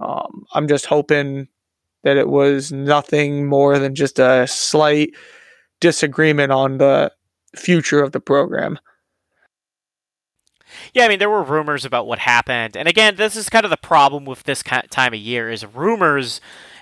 um, 0.00 0.44
I'm 0.54 0.68
just 0.68 0.86
hoping 0.86 1.48
that 2.02 2.16
it 2.16 2.28
was 2.28 2.72
nothing 2.72 3.46
more 3.46 3.78
than 3.78 3.94
just 3.94 4.18
a 4.18 4.46
slight 4.46 5.10
disagreement 5.80 6.50
on 6.50 6.78
the 6.78 7.12
future 7.54 8.02
of 8.02 8.12
the 8.12 8.20
program. 8.20 8.78
Yeah, 10.92 11.04
I 11.04 11.08
mean, 11.08 11.18
there 11.18 11.30
were 11.30 11.42
rumors 11.42 11.84
about 11.84 12.06
what 12.06 12.20
happened, 12.20 12.76
and 12.76 12.88
again, 12.88 13.16
this 13.16 13.36
is 13.36 13.48
kind 13.48 13.64
of 13.64 13.70
the 13.70 13.76
problem 13.76 14.24
with 14.24 14.44
this 14.44 14.62
time 14.62 15.14
of 15.14 15.20
year: 15.20 15.50
is 15.50 15.64
rumors 15.66 16.40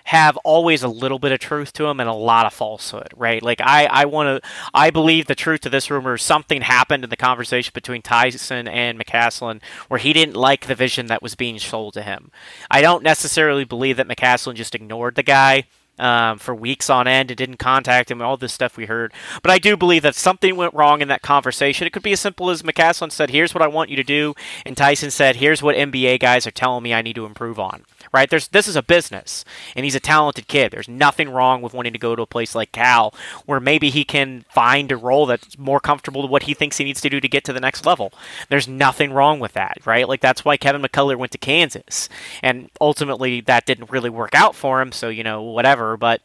have 0.09 0.39
always 0.39 0.83
a 0.83 0.89
little 0.89 1.19
bit 1.19 1.33
of 1.33 1.39
truth 1.39 1.71
to 1.75 1.83
them 1.83 2.01
and 2.01 2.09
a 2.09 2.15
lot 2.15 2.47
of 2.47 2.53
falsehood, 2.55 3.09
right? 3.15 3.43
Like 3.43 3.61
I, 3.61 3.85
I 3.85 4.05
want 4.07 4.43
to, 4.43 4.49
I 4.73 4.89
believe 4.89 5.27
the 5.27 5.35
truth 5.35 5.61
to 5.63 5.69
this 5.69 5.91
rumor 5.91 6.15
is 6.15 6.23
something 6.23 6.63
happened 6.63 7.05
in 7.05 7.11
the 7.11 7.17
conversation 7.17 7.73
between 7.75 8.01
Tyson 8.01 8.67
and 8.67 8.99
McCasland 8.99 9.61
where 9.89 10.01
he 10.01 10.15
didn't 10.15 10.35
like 10.35 10.65
the 10.65 10.75
vision 10.75 11.09
that 11.09 11.21
was 11.21 11.35
being 11.35 11.59
sold 11.59 11.93
to 11.93 12.03
him. 12.03 12.31
I 12.71 12.81
don't 12.81 13.03
necessarily 13.03 13.65
believe 13.65 13.99
that 13.99 14.09
McCasland 14.09 14.55
just 14.55 14.75
ignored 14.75 15.15
the 15.15 15.23
guy 15.23 15.65
um, 15.99 16.39
for 16.39 16.55
weeks 16.55 16.89
on 16.91 17.07
end 17.07 17.31
and 17.31 17.39
didn't 17.39 17.59
contact 17.59 18.11
him 18.11 18.23
all 18.23 18.37
this 18.37 18.53
stuff 18.53 18.77
we 18.77 18.87
heard. 18.87 19.13
But 19.43 19.51
I 19.51 19.59
do 19.59 19.77
believe 19.77 20.03
that 20.03 20.15
something 20.15 20.57
went 20.57 20.75
wrong 20.75 21.01
in 21.01 21.09
that 21.09 21.23
conversation. 21.23 21.87
It 21.87 21.93
could 21.93 22.03
be 22.03 22.13
as 22.13 22.21
simple 22.21 22.51
as 22.51 22.63
McCasland 22.63 23.13
said, 23.13 23.31
"Here's 23.31 23.55
what 23.55 23.63
I 23.63 23.67
want 23.67 23.91
you 23.91 23.97
to 23.97 24.05
do," 24.05 24.35
and 24.65 24.77
Tyson 24.77 25.11
said, 25.11 25.37
"Here's 25.37 25.63
what 25.63 25.77
NBA 25.77 26.19
guys 26.19 26.47
are 26.47 26.53
telling 26.53 26.83
me 26.83 26.95
I 26.95 27.03
need 27.03 27.17
to 27.17 27.27
improve 27.27 27.59
on." 27.59 27.85
Right? 28.13 28.29
There's 28.29 28.49
this 28.49 28.69
is 28.69 28.77
a 28.77 28.83
business, 28.83 29.45
and 29.77 29.85
he's 29.85 29.95
a 29.95 30.01
talented 30.01 30.49
kid. 30.49 30.73
There's 30.73 30.89
nothing 30.89 31.31
wrong 31.31 31.63
with 31.63 31.75
wanting 31.75 31.93
to 31.93 31.99
go 31.99 32.17
to 32.17 32.23
a 32.23 32.27
place 32.27 32.55
like 32.55 32.73
Cal, 32.73 33.15
where 33.47 33.61
maybe 33.61 33.91
he 33.91 34.05
can 34.05 34.45
find 34.49 34.91
a 34.91 34.97
role 34.97 35.27
that's 35.27 35.59
more 35.59 35.81
comfortable 35.81 36.23
to 36.23 36.29
what 36.29 36.45
he 36.45 36.55
thinks 36.55 36.79
he 36.79 36.85
needs 36.85 37.01
to 37.03 37.11
do 37.11 37.21
to 37.21 37.29
get 37.29 37.45
to 37.45 37.53
the 37.53 37.61
next 37.61 37.85
level. 37.87 38.13
There's 38.49 38.69
nothing 38.69 39.13
wrong 39.13 39.41
with 39.41 39.53
that, 39.53 39.79
right? 39.85 40.09
Like 40.09 40.21
that's 40.21 40.45
why 40.45 40.57
Kevin 40.57 40.83
McCullar 40.83 41.17
went 41.17 41.33
to 41.33 41.39
Kansas, 41.39 42.09
and 42.43 42.71
ultimately 42.81 43.41
that 43.43 43.67
didn't 43.67 43.91
really 43.91 44.11
work 44.11 44.35
out 44.35 44.55
for 44.55 44.81
him. 44.81 44.93
So 44.93 45.09
you 45.09 45.23
know 45.23 45.43
whatever 45.43 45.97
but 45.97 46.21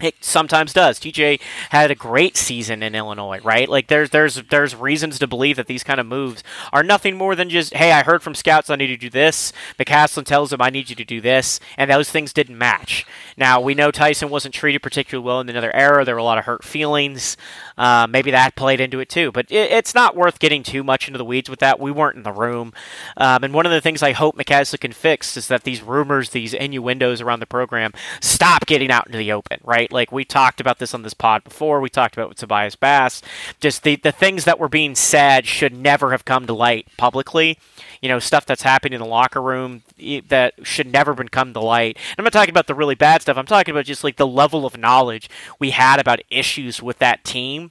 it 0.00 0.22
sometimes 0.22 0.72
does. 0.74 1.00
TJ 1.00 1.40
had 1.70 1.90
a 1.90 1.94
great 1.94 2.36
season 2.36 2.82
in 2.82 2.94
Illinois, 2.94 3.40
right? 3.42 3.68
Like 3.68 3.86
there's 3.86 4.10
there's 4.10 4.42
there's 4.50 4.74
reasons 4.74 5.18
to 5.18 5.26
believe 5.26 5.56
that 5.56 5.68
these 5.68 5.82
kind 5.82 5.98
of 5.98 6.06
moves 6.06 6.44
are 6.72 6.82
nothing 6.82 7.16
more 7.16 7.34
than 7.34 7.48
just, 7.48 7.74
hey, 7.74 7.92
I 7.92 8.02
heard 8.02 8.22
from 8.22 8.34
scouts 8.34 8.68
I 8.68 8.76
need 8.76 8.88
to 8.88 8.96
do 8.98 9.08
this. 9.08 9.54
McCasland 9.78 10.26
tells 10.26 10.52
him 10.52 10.60
I 10.60 10.68
need 10.68 10.90
you 10.90 10.96
to 10.96 11.04
do 11.04 11.20
this, 11.20 11.60
and 11.78 11.90
those 11.90 12.10
things 12.10 12.34
didn't 12.34 12.58
match. 12.58 13.06
Now 13.38 13.60
we 13.60 13.74
know 13.74 13.90
Tyson 13.90 14.28
wasn't 14.28 14.54
treated 14.54 14.82
particularly 14.82 15.24
well 15.24 15.40
in 15.40 15.48
another 15.48 15.74
era. 15.74 16.04
There 16.04 16.14
were 16.14 16.20
a 16.20 16.24
lot 16.24 16.38
of 16.38 16.44
hurt 16.44 16.62
feelings. 16.62 17.36
Uh, 17.78 18.06
maybe 18.08 18.30
that 18.30 18.54
played 18.54 18.80
into 18.80 19.00
it 19.00 19.08
too. 19.08 19.32
But 19.32 19.50
it, 19.50 19.70
it's 19.70 19.94
not 19.94 20.16
worth 20.16 20.38
getting 20.38 20.62
too 20.62 20.84
much 20.84 21.06
into 21.08 21.18
the 21.18 21.24
weeds 21.24 21.48
with 21.48 21.60
that. 21.60 21.80
We 21.80 21.90
weren't 21.90 22.16
in 22.16 22.22
the 22.22 22.32
room. 22.32 22.72
Um, 23.16 23.44
and 23.44 23.54
one 23.54 23.66
of 23.66 23.72
the 23.72 23.80
things 23.80 24.02
I 24.02 24.12
hope 24.12 24.36
McCasland 24.36 24.80
can 24.80 24.92
fix 24.92 25.36
is 25.36 25.48
that 25.48 25.64
these 25.64 25.82
rumors, 25.82 26.30
these 26.30 26.54
innuendos 26.54 27.20
around 27.20 27.40
the 27.40 27.46
program, 27.46 27.92
stop 28.20 28.66
getting 28.66 28.90
out 28.90 29.06
into 29.06 29.18
the 29.18 29.32
open, 29.32 29.60
right? 29.64 29.85
Right? 29.86 29.92
Like 29.92 30.12
we 30.12 30.24
talked 30.24 30.60
about 30.60 30.78
this 30.78 30.94
on 30.94 31.02
this 31.02 31.14
pod 31.14 31.44
before. 31.44 31.80
We 31.80 31.88
talked 31.88 32.16
about 32.16 32.28
with 32.28 32.38
Tobias 32.38 32.76
Bass. 32.76 33.22
Just 33.60 33.82
the 33.82 33.96
the 33.96 34.12
things 34.12 34.44
that 34.44 34.58
were 34.58 34.68
being 34.68 34.94
said 34.94 35.46
should 35.46 35.72
never 35.72 36.10
have 36.12 36.24
come 36.24 36.46
to 36.46 36.52
light 36.52 36.88
publicly. 36.96 37.58
You 38.00 38.08
know, 38.08 38.18
stuff 38.18 38.46
that's 38.46 38.62
happening 38.62 38.94
in 38.94 39.00
the 39.00 39.06
locker 39.06 39.40
room 39.40 39.82
that 40.28 40.54
should 40.62 40.92
never 40.92 41.14
been 41.14 41.28
come 41.28 41.52
to 41.54 41.60
light. 41.60 41.96
And 41.96 42.18
I'm 42.18 42.24
not 42.24 42.32
talking 42.32 42.50
about 42.50 42.66
the 42.66 42.74
really 42.74 42.94
bad 42.94 43.22
stuff. 43.22 43.36
I'm 43.36 43.46
talking 43.46 43.72
about 43.72 43.86
just 43.86 44.04
like 44.04 44.16
the 44.16 44.26
level 44.26 44.66
of 44.66 44.76
knowledge 44.76 45.30
we 45.58 45.70
had 45.70 45.98
about 45.98 46.20
issues 46.30 46.82
with 46.82 46.98
that 46.98 47.24
team 47.24 47.70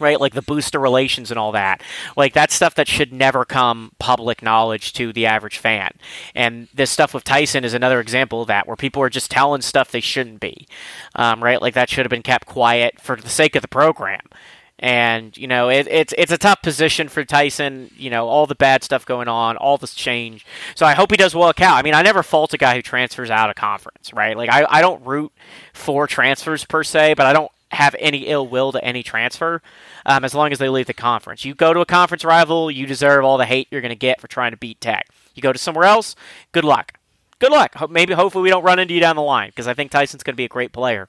right? 0.00 0.20
Like 0.20 0.34
the 0.34 0.42
booster 0.42 0.78
relations 0.78 1.30
and 1.30 1.38
all 1.38 1.52
that. 1.52 1.82
Like 2.16 2.32
that's 2.32 2.54
stuff 2.54 2.74
that 2.76 2.88
should 2.88 3.12
never 3.12 3.44
come 3.44 3.92
public 3.98 4.42
knowledge 4.42 4.92
to 4.94 5.12
the 5.12 5.26
average 5.26 5.58
fan. 5.58 5.92
And 6.34 6.68
this 6.74 6.90
stuff 6.90 7.14
with 7.14 7.24
Tyson 7.24 7.64
is 7.64 7.74
another 7.74 8.00
example 8.00 8.42
of 8.42 8.48
that, 8.48 8.66
where 8.66 8.76
people 8.76 9.02
are 9.02 9.10
just 9.10 9.30
telling 9.30 9.62
stuff 9.62 9.90
they 9.90 10.00
shouldn't 10.00 10.40
be, 10.40 10.66
um, 11.14 11.42
right? 11.42 11.60
Like 11.60 11.74
that 11.74 11.90
should 11.90 12.04
have 12.04 12.10
been 12.10 12.22
kept 12.22 12.46
quiet 12.46 13.00
for 13.00 13.16
the 13.16 13.28
sake 13.28 13.56
of 13.56 13.62
the 13.62 13.68
program. 13.68 14.20
And 14.80 15.36
you 15.36 15.46
know 15.46 15.70
it, 15.70 15.86
it's 15.86 16.12
it's 16.18 16.32
a 16.32 16.36
tough 16.36 16.60
position 16.60 17.08
for 17.08 17.24
Tyson. 17.24 17.90
You 17.96 18.10
know 18.10 18.26
all 18.26 18.44
the 18.46 18.56
bad 18.56 18.82
stuff 18.82 19.06
going 19.06 19.28
on, 19.28 19.56
all 19.56 19.78
this 19.78 19.94
change. 19.94 20.44
So 20.74 20.84
I 20.84 20.94
hope 20.94 21.12
he 21.12 21.16
does 21.16 21.32
well 21.32 21.48
at 21.48 21.56
Cal. 21.56 21.74
I 21.74 21.82
mean, 21.82 21.94
I 21.94 22.02
never 22.02 22.24
fault 22.24 22.52
a 22.54 22.58
guy 22.58 22.74
who 22.74 22.82
transfers 22.82 23.30
out 23.30 23.50
of 23.50 23.56
conference, 23.56 24.12
right? 24.12 24.36
Like 24.36 24.50
I, 24.50 24.66
I 24.68 24.80
don't 24.80 25.04
root 25.06 25.32
for 25.72 26.08
transfers 26.08 26.64
per 26.64 26.82
se, 26.82 27.14
but 27.14 27.24
I 27.24 27.32
don't 27.32 27.52
have 27.74 27.94
any 27.98 28.26
ill 28.26 28.46
will 28.46 28.72
to 28.72 28.84
any 28.84 29.02
transfer 29.02 29.62
um, 30.06 30.24
as 30.24 30.34
long 30.34 30.52
as 30.52 30.58
they 30.58 30.68
leave 30.68 30.86
the 30.86 30.94
conference. 30.94 31.44
You 31.44 31.54
go 31.54 31.72
to 31.72 31.80
a 31.80 31.86
conference 31.86 32.24
rival, 32.24 32.70
you 32.70 32.86
deserve 32.86 33.24
all 33.24 33.38
the 33.38 33.46
hate 33.46 33.68
you're 33.70 33.80
going 33.80 33.90
to 33.90 33.96
get 33.96 34.20
for 34.20 34.28
trying 34.28 34.52
to 34.52 34.56
beat 34.56 34.80
Tech. 34.80 35.08
You 35.34 35.42
go 35.42 35.52
to 35.52 35.58
somewhere 35.58 35.84
else, 35.84 36.14
good 36.52 36.64
luck. 36.64 36.98
Good 37.38 37.52
luck. 37.52 37.90
Maybe, 37.90 38.14
hopefully, 38.14 38.42
we 38.42 38.50
don't 38.50 38.64
run 38.64 38.78
into 38.78 38.94
you 38.94 39.00
down 39.00 39.16
the 39.16 39.22
line 39.22 39.48
because 39.48 39.68
I 39.68 39.74
think 39.74 39.90
Tyson's 39.90 40.22
going 40.22 40.34
to 40.34 40.36
be 40.36 40.44
a 40.44 40.48
great 40.48 40.72
player. 40.72 41.08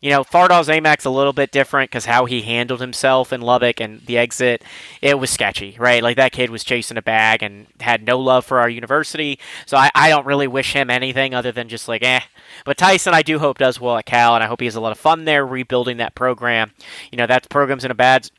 You 0.00 0.10
know, 0.10 0.22
Fardaws 0.22 0.68
Aimaq's 0.68 1.04
a 1.04 1.10
little 1.10 1.32
bit 1.32 1.50
different 1.50 1.90
because 1.90 2.04
how 2.04 2.26
he 2.26 2.42
handled 2.42 2.80
himself 2.80 3.32
in 3.32 3.40
Lubbock 3.40 3.80
and 3.80 4.04
the 4.06 4.18
exit, 4.18 4.62
it 5.00 5.18
was 5.18 5.30
sketchy, 5.30 5.76
right? 5.78 6.02
Like 6.02 6.16
that 6.16 6.32
kid 6.32 6.50
was 6.50 6.62
chasing 6.62 6.96
a 6.98 7.02
bag 7.02 7.42
and 7.42 7.66
had 7.80 8.04
no 8.06 8.18
love 8.18 8.44
for 8.44 8.60
our 8.60 8.68
university. 8.68 9.38
So 9.66 9.76
I, 9.76 9.90
I 9.94 10.10
don't 10.10 10.26
really 10.26 10.46
wish 10.46 10.74
him 10.74 10.90
anything 10.90 11.34
other 11.34 11.52
than 11.52 11.68
just 11.68 11.88
like, 11.88 12.02
eh. 12.02 12.20
But 12.64 12.76
Tyson, 12.76 13.14
I 13.14 13.22
do 13.22 13.38
hope 13.38 13.58
does 13.58 13.80
well 13.80 13.96
at 13.96 14.06
Cal, 14.06 14.34
and 14.34 14.44
I 14.44 14.46
hope 14.46 14.60
he 14.60 14.66
has 14.66 14.76
a 14.76 14.80
lot 14.80 14.92
of 14.92 14.98
fun 14.98 15.24
there 15.24 15.46
rebuilding 15.46 15.96
that 15.96 16.14
program. 16.14 16.72
You 17.10 17.18
know, 17.18 17.26
that 17.26 17.48
program's 17.48 17.84
in 17.84 17.90
a 17.90 17.94
bad 17.94 18.30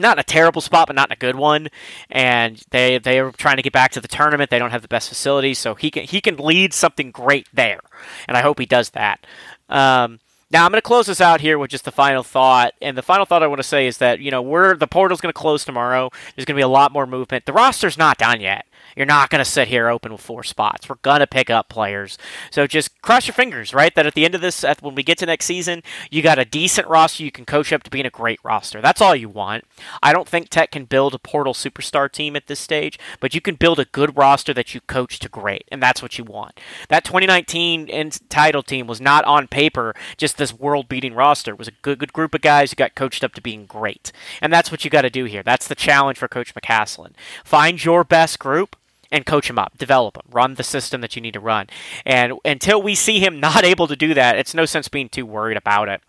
not 0.00 0.16
in 0.16 0.20
a 0.20 0.24
terrible 0.24 0.60
spot, 0.60 0.86
but 0.86 0.96
not 0.96 1.08
in 1.08 1.12
a 1.12 1.16
good 1.16 1.36
one. 1.36 1.68
And 2.10 2.62
they 2.70 2.98
they 2.98 3.18
are 3.18 3.32
trying 3.32 3.56
to 3.56 3.62
get 3.62 3.72
back 3.72 3.92
to 3.92 4.00
the 4.00 4.08
tournament. 4.08 4.50
They 4.50 4.58
don't 4.58 4.70
have 4.70 4.82
the 4.82 4.88
best 4.88 5.08
facilities, 5.08 5.58
so 5.58 5.74
he 5.74 5.90
can 5.90 6.04
he 6.04 6.20
can 6.20 6.36
lead 6.36 6.72
something 6.72 7.10
great 7.10 7.46
there, 7.52 7.80
and 8.28 8.36
I 8.36 8.42
hope 8.42 8.58
he 8.58 8.66
does 8.66 8.90
that. 8.90 9.26
Um, 9.68 10.20
now 10.50 10.64
I'm 10.64 10.72
going 10.72 10.78
to 10.78 10.82
close 10.82 11.06
this 11.06 11.20
out 11.20 11.40
here 11.40 11.58
with 11.58 11.70
just 11.70 11.84
the 11.84 11.92
final 11.92 12.22
thought, 12.22 12.74
and 12.82 12.98
the 12.98 13.02
final 13.02 13.24
thought 13.24 13.42
I 13.42 13.46
want 13.46 13.60
to 13.60 13.68
say 13.68 13.86
is 13.86 13.98
that 13.98 14.20
you 14.20 14.30
know 14.30 14.42
we're 14.42 14.76
the 14.76 14.88
portal's 14.88 15.20
going 15.20 15.32
to 15.32 15.38
close 15.38 15.64
tomorrow. 15.64 16.10
There's 16.34 16.44
going 16.44 16.56
to 16.56 16.60
be 16.60 16.62
a 16.62 16.68
lot 16.68 16.92
more 16.92 17.06
movement. 17.06 17.46
The 17.46 17.52
roster's 17.52 17.96
not 17.96 18.18
done 18.18 18.40
yet. 18.40 18.66
You're 18.96 19.06
not 19.06 19.30
going 19.30 19.40
to 19.40 19.50
sit 19.50 19.68
here 19.68 19.88
open 19.88 20.12
with 20.12 20.20
four 20.20 20.42
spots. 20.42 20.88
We're 20.88 20.96
going 21.02 21.20
to 21.20 21.26
pick 21.26 21.50
up 21.50 21.68
players. 21.68 22.18
So 22.50 22.66
just 22.66 23.00
cross 23.02 23.26
your 23.26 23.34
fingers, 23.34 23.72
right? 23.72 23.94
That 23.94 24.06
at 24.06 24.14
the 24.14 24.24
end 24.24 24.34
of 24.34 24.40
this, 24.40 24.64
when 24.80 24.94
we 24.94 25.02
get 25.02 25.18
to 25.18 25.26
next 25.26 25.46
season, 25.46 25.82
you 26.10 26.22
got 26.22 26.38
a 26.38 26.44
decent 26.44 26.88
roster 26.88 27.22
you 27.22 27.30
can 27.30 27.44
coach 27.44 27.72
up 27.72 27.82
to 27.84 27.90
being 27.90 28.06
a 28.06 28.10
great 28.10 28.40
roster. 28.42 28.80
That's 28.80 29.00
all 29.00 29.14
you 29.14 29.28
want. 29.28 29.64
I 30.02 30.12
don't 30.12 30.28
think 30.28 30.48
Tech 30.48 30.70
can 30.70 30.84
build 30.84 31.14
a 31.14 31.18
portal 31.18 31.54
superstar 31.54 32.10
team 32.10 32.36
at 32.36 32.46
this 32.46 32.60
stage, 32.60 32.98
but 33.20 33.34
you 33.34 33.40
can 33.40 33.54
build 33.54 33.78
a 33.78 33.84
good 33.84 34.16
roster 34.16 34.54
that 34.54 34.74
you 34.74 34.80
coach 34.82 35.18
to 35.20 35.28
great, 35.28 35.66
and 35.70 35.82
that's 35.82 36.02
what 36.02 36.18
you 36.18 36.24
want. 36.24 36.58
That 36.88 37.04
2019 37.04 38.10
title 38.28 38.62
team 38.62 38.86
was 38.86 39.00
not 39.00 39.24
on 39.24 39.48
paper 39.48 39.94
just 40.16 40.36
this 40.36 40.52
world 40.52 40.88
beating 40.88 41.14
roster. 41.14 41.52
It 41.52 41.58
was 41.58 41.68
a 41.68 41.72
good, 41.82 41.98
good 41.98 42.12
group 42.12 42.34
of 42.34 42.40
guys 42.40 42.70
who 42.70 42.76
got 42.76 42.94
coached 42.94 43.24
up 43.24 43.34
to 43.34 43.40
being 43.40 43.66
great. 43.66 44.12
And 44.40 44.52
that's 44.52 44.70
what 44.70 44.84
you 44.84 44.90
got 44.90 45.02
to 45.02 45.10
do 45.10 45.24
here. 45.24 45.42
That's 45.42 45.68
the 45.68 45.74
challenge 45.74 46.18
for 46.18 46.28
Coach 46.28 46.54
McCasland. 46.54 47.12
Find 47.44 47.82
your 47.84 48.04
best 48.04 48.38
group 48.38 48.76
and 49.12 49.26
coach 49.26 49.50
him 49.50 49.58
up, 49.58 49.76
develop 49.76 50.16
him, 50.16 50.24
run 50.30 50.54
the 50.54 50.62
system 50.62 51.00
that 51.00 51.16
you 51.16 51.22
need 51.22 51.34
to 51.34 51.40
run. 51.40 51.66
And 52.04 52.34
until 52.44 52.80
we 52.80 52.94
see 52.94 53.20
him 53.20 53.40
not 53.40 53.64
able 53.64 53.86
to 53.86 53.96
do 53.96 54.14
that, 54.14 54.36
it's 54.36 54.54
no 54.54 54.64
sense 54.64 54.88
being 54.88 55.08
too 55.08 55.26
worried 55.26 55.56
about 55.56 55.88
it. 55.88 56.00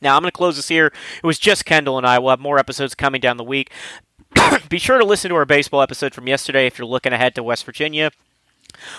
Now, 0.00 0.16
I'm 0.16 0.22
going 0.22 0.30
to 0.30 0.36
close 0.36 0.56
this 0.56 0.68
here. 0.68 0.86
It 0.86 1.26
was 1.26 1.38
just 1.38 1.64
Kendall 1.64 1.96
and 1.96 2.06
I. 2.06 2.18
We'll 2.18 2.30
have 2.30 2.40
more 2.40 2.58
episodes 2.58 2.94
coming 2.94 3.20
down 3.20 3.38
the 3.38 3.44
week. 3.44 3.70
Be 4.68 4.78
sure 4.78 4.98
to 4.98 5.04
listen 5.04 5.30
to 5.30 5.36
our 5.36 5.46
baseball 5.46 5.80
episode 5.80 6.14
from 6.14 6.28
yesterday 6.28 6.66
if 6.66 6.78
you're 6.78 6.86
looking 6.86 7.14
ahead 7.14 7.34
to 7.34 7.42
West 7.42 7.64
Virginia. 7.64 8.10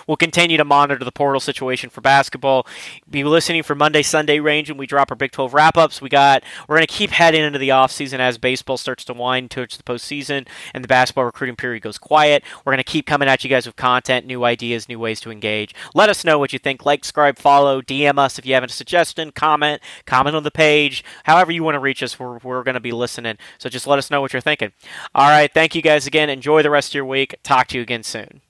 We'll 0.07 0.17
continue 0.17 0.57
to 0.57 0.65
monitor 0.65 1.03
the 1.03 1.11
portal 1.11 1.39
situation 1.39 1.89
for 1.89 2.01
basketball. 2.01 2.67
Be 3.09 3.23
listening 3.23 3.63
for 3.63 3.75
Monday, 3.75 4.01
Sunday 4.01 4.39
range 4.39 4.69
when 4.69 4.77
we 4.77 4.87
drop 4.87 5.11
our 5.11 5.15
Big 5.15 5.31
12 5.31 5.53
wrap 5.53 5.77
ups. 5.77 6.01
We 6.01 6.09
got 6.09 6.43
we're 6.67 6.77
going 6.77 6.87
to 6.87 6.93
keep 6.93 7.11
heading 7.11 7.43
into 7.43 7.59
the 7.59 7.69
offseason 7.69 8.19
as 8.19 8.37
baseball 8.37 8.77
starts 8.77 9.03
to 9.05 9.13
wind 9.13 9.51
towards 9.51 9.77
the 9.77 9.83
postseason 9.83 10.47
and 10.73 10.83
the 10.83 10.87
basketball 10.87 11.25
recruiting 11.25 11.55
period 11.55 11.83
goes 11.83 11.97
quiet. 11.97 12.43
We're 12.63 12.73
going 12.73 12.77
to 12.77 12.83
keep 12.83 13.05
coming 13.05 13.27
at 13.27 13.43
you 13.43 13.49
guys 13.49 13.65
with 13.65 13.75
content, 13.75 14.25
new 14.25 14.43
ideas, 14.43 14.87
new 14.87 14.99
ways 14.99 15.19
to 15.21 15.31
engage. 15.31 15.73
Let 15.93 16.09
us 16.09 16.23
know 16.23 16.39
what 16.39 16.53
you 16.53 16.59
think. 16.59 16.85
Like, 16.85 17.03
subscribe, 17.03 17.37
follow, 17.37 17.81
DM 17.81 18.17
us 18.17 18.37
if 18.37 18.45
you 18.45 18.53
have 18.53 18.63
a 18.63 18.69
suggestion, 18.69 19.31
comment, 19.31 19.81
comment 20.05 20.35
on 20.35 20.43
the 20.43 20.51
page. 20.51 21.03
However 21.23 21.51
you 21.51 21.63
want 21.63 21.75
to 21.75 21.79
reach 21.79 22.03
us, 22.03 22.19
we're, 22.19 22.37
we're 22.39 22.63
going 22.63 22.75
to 22.75 22.79
be 22.79 22.91
listening. 22.91 23.37
So 23.57 23.69
just 23.69 23.87
let 23.87 23.99
us 23.99 24.11
know 24.11 24.21
what 24.21 24.33
you're 24.33 24.41
thinking. 24.41 24.71
All 25.15 25.29
right, 25.29 25.51
thank 25.53 25.75
you 25.75 25.81
guys 25.81 26.07
again. 26.07 26.29
Enjoy 26.29 26.61
the 26.61 26.69
rest 26.69 26.91
of 26.91 26.95
your 26.95 27.05
week. 27.05 27.35
Talk 27.43 27.67
to 27.67 27.77
you 27.77 27.81
again 27.81 28.03
soon. 28.03 28.41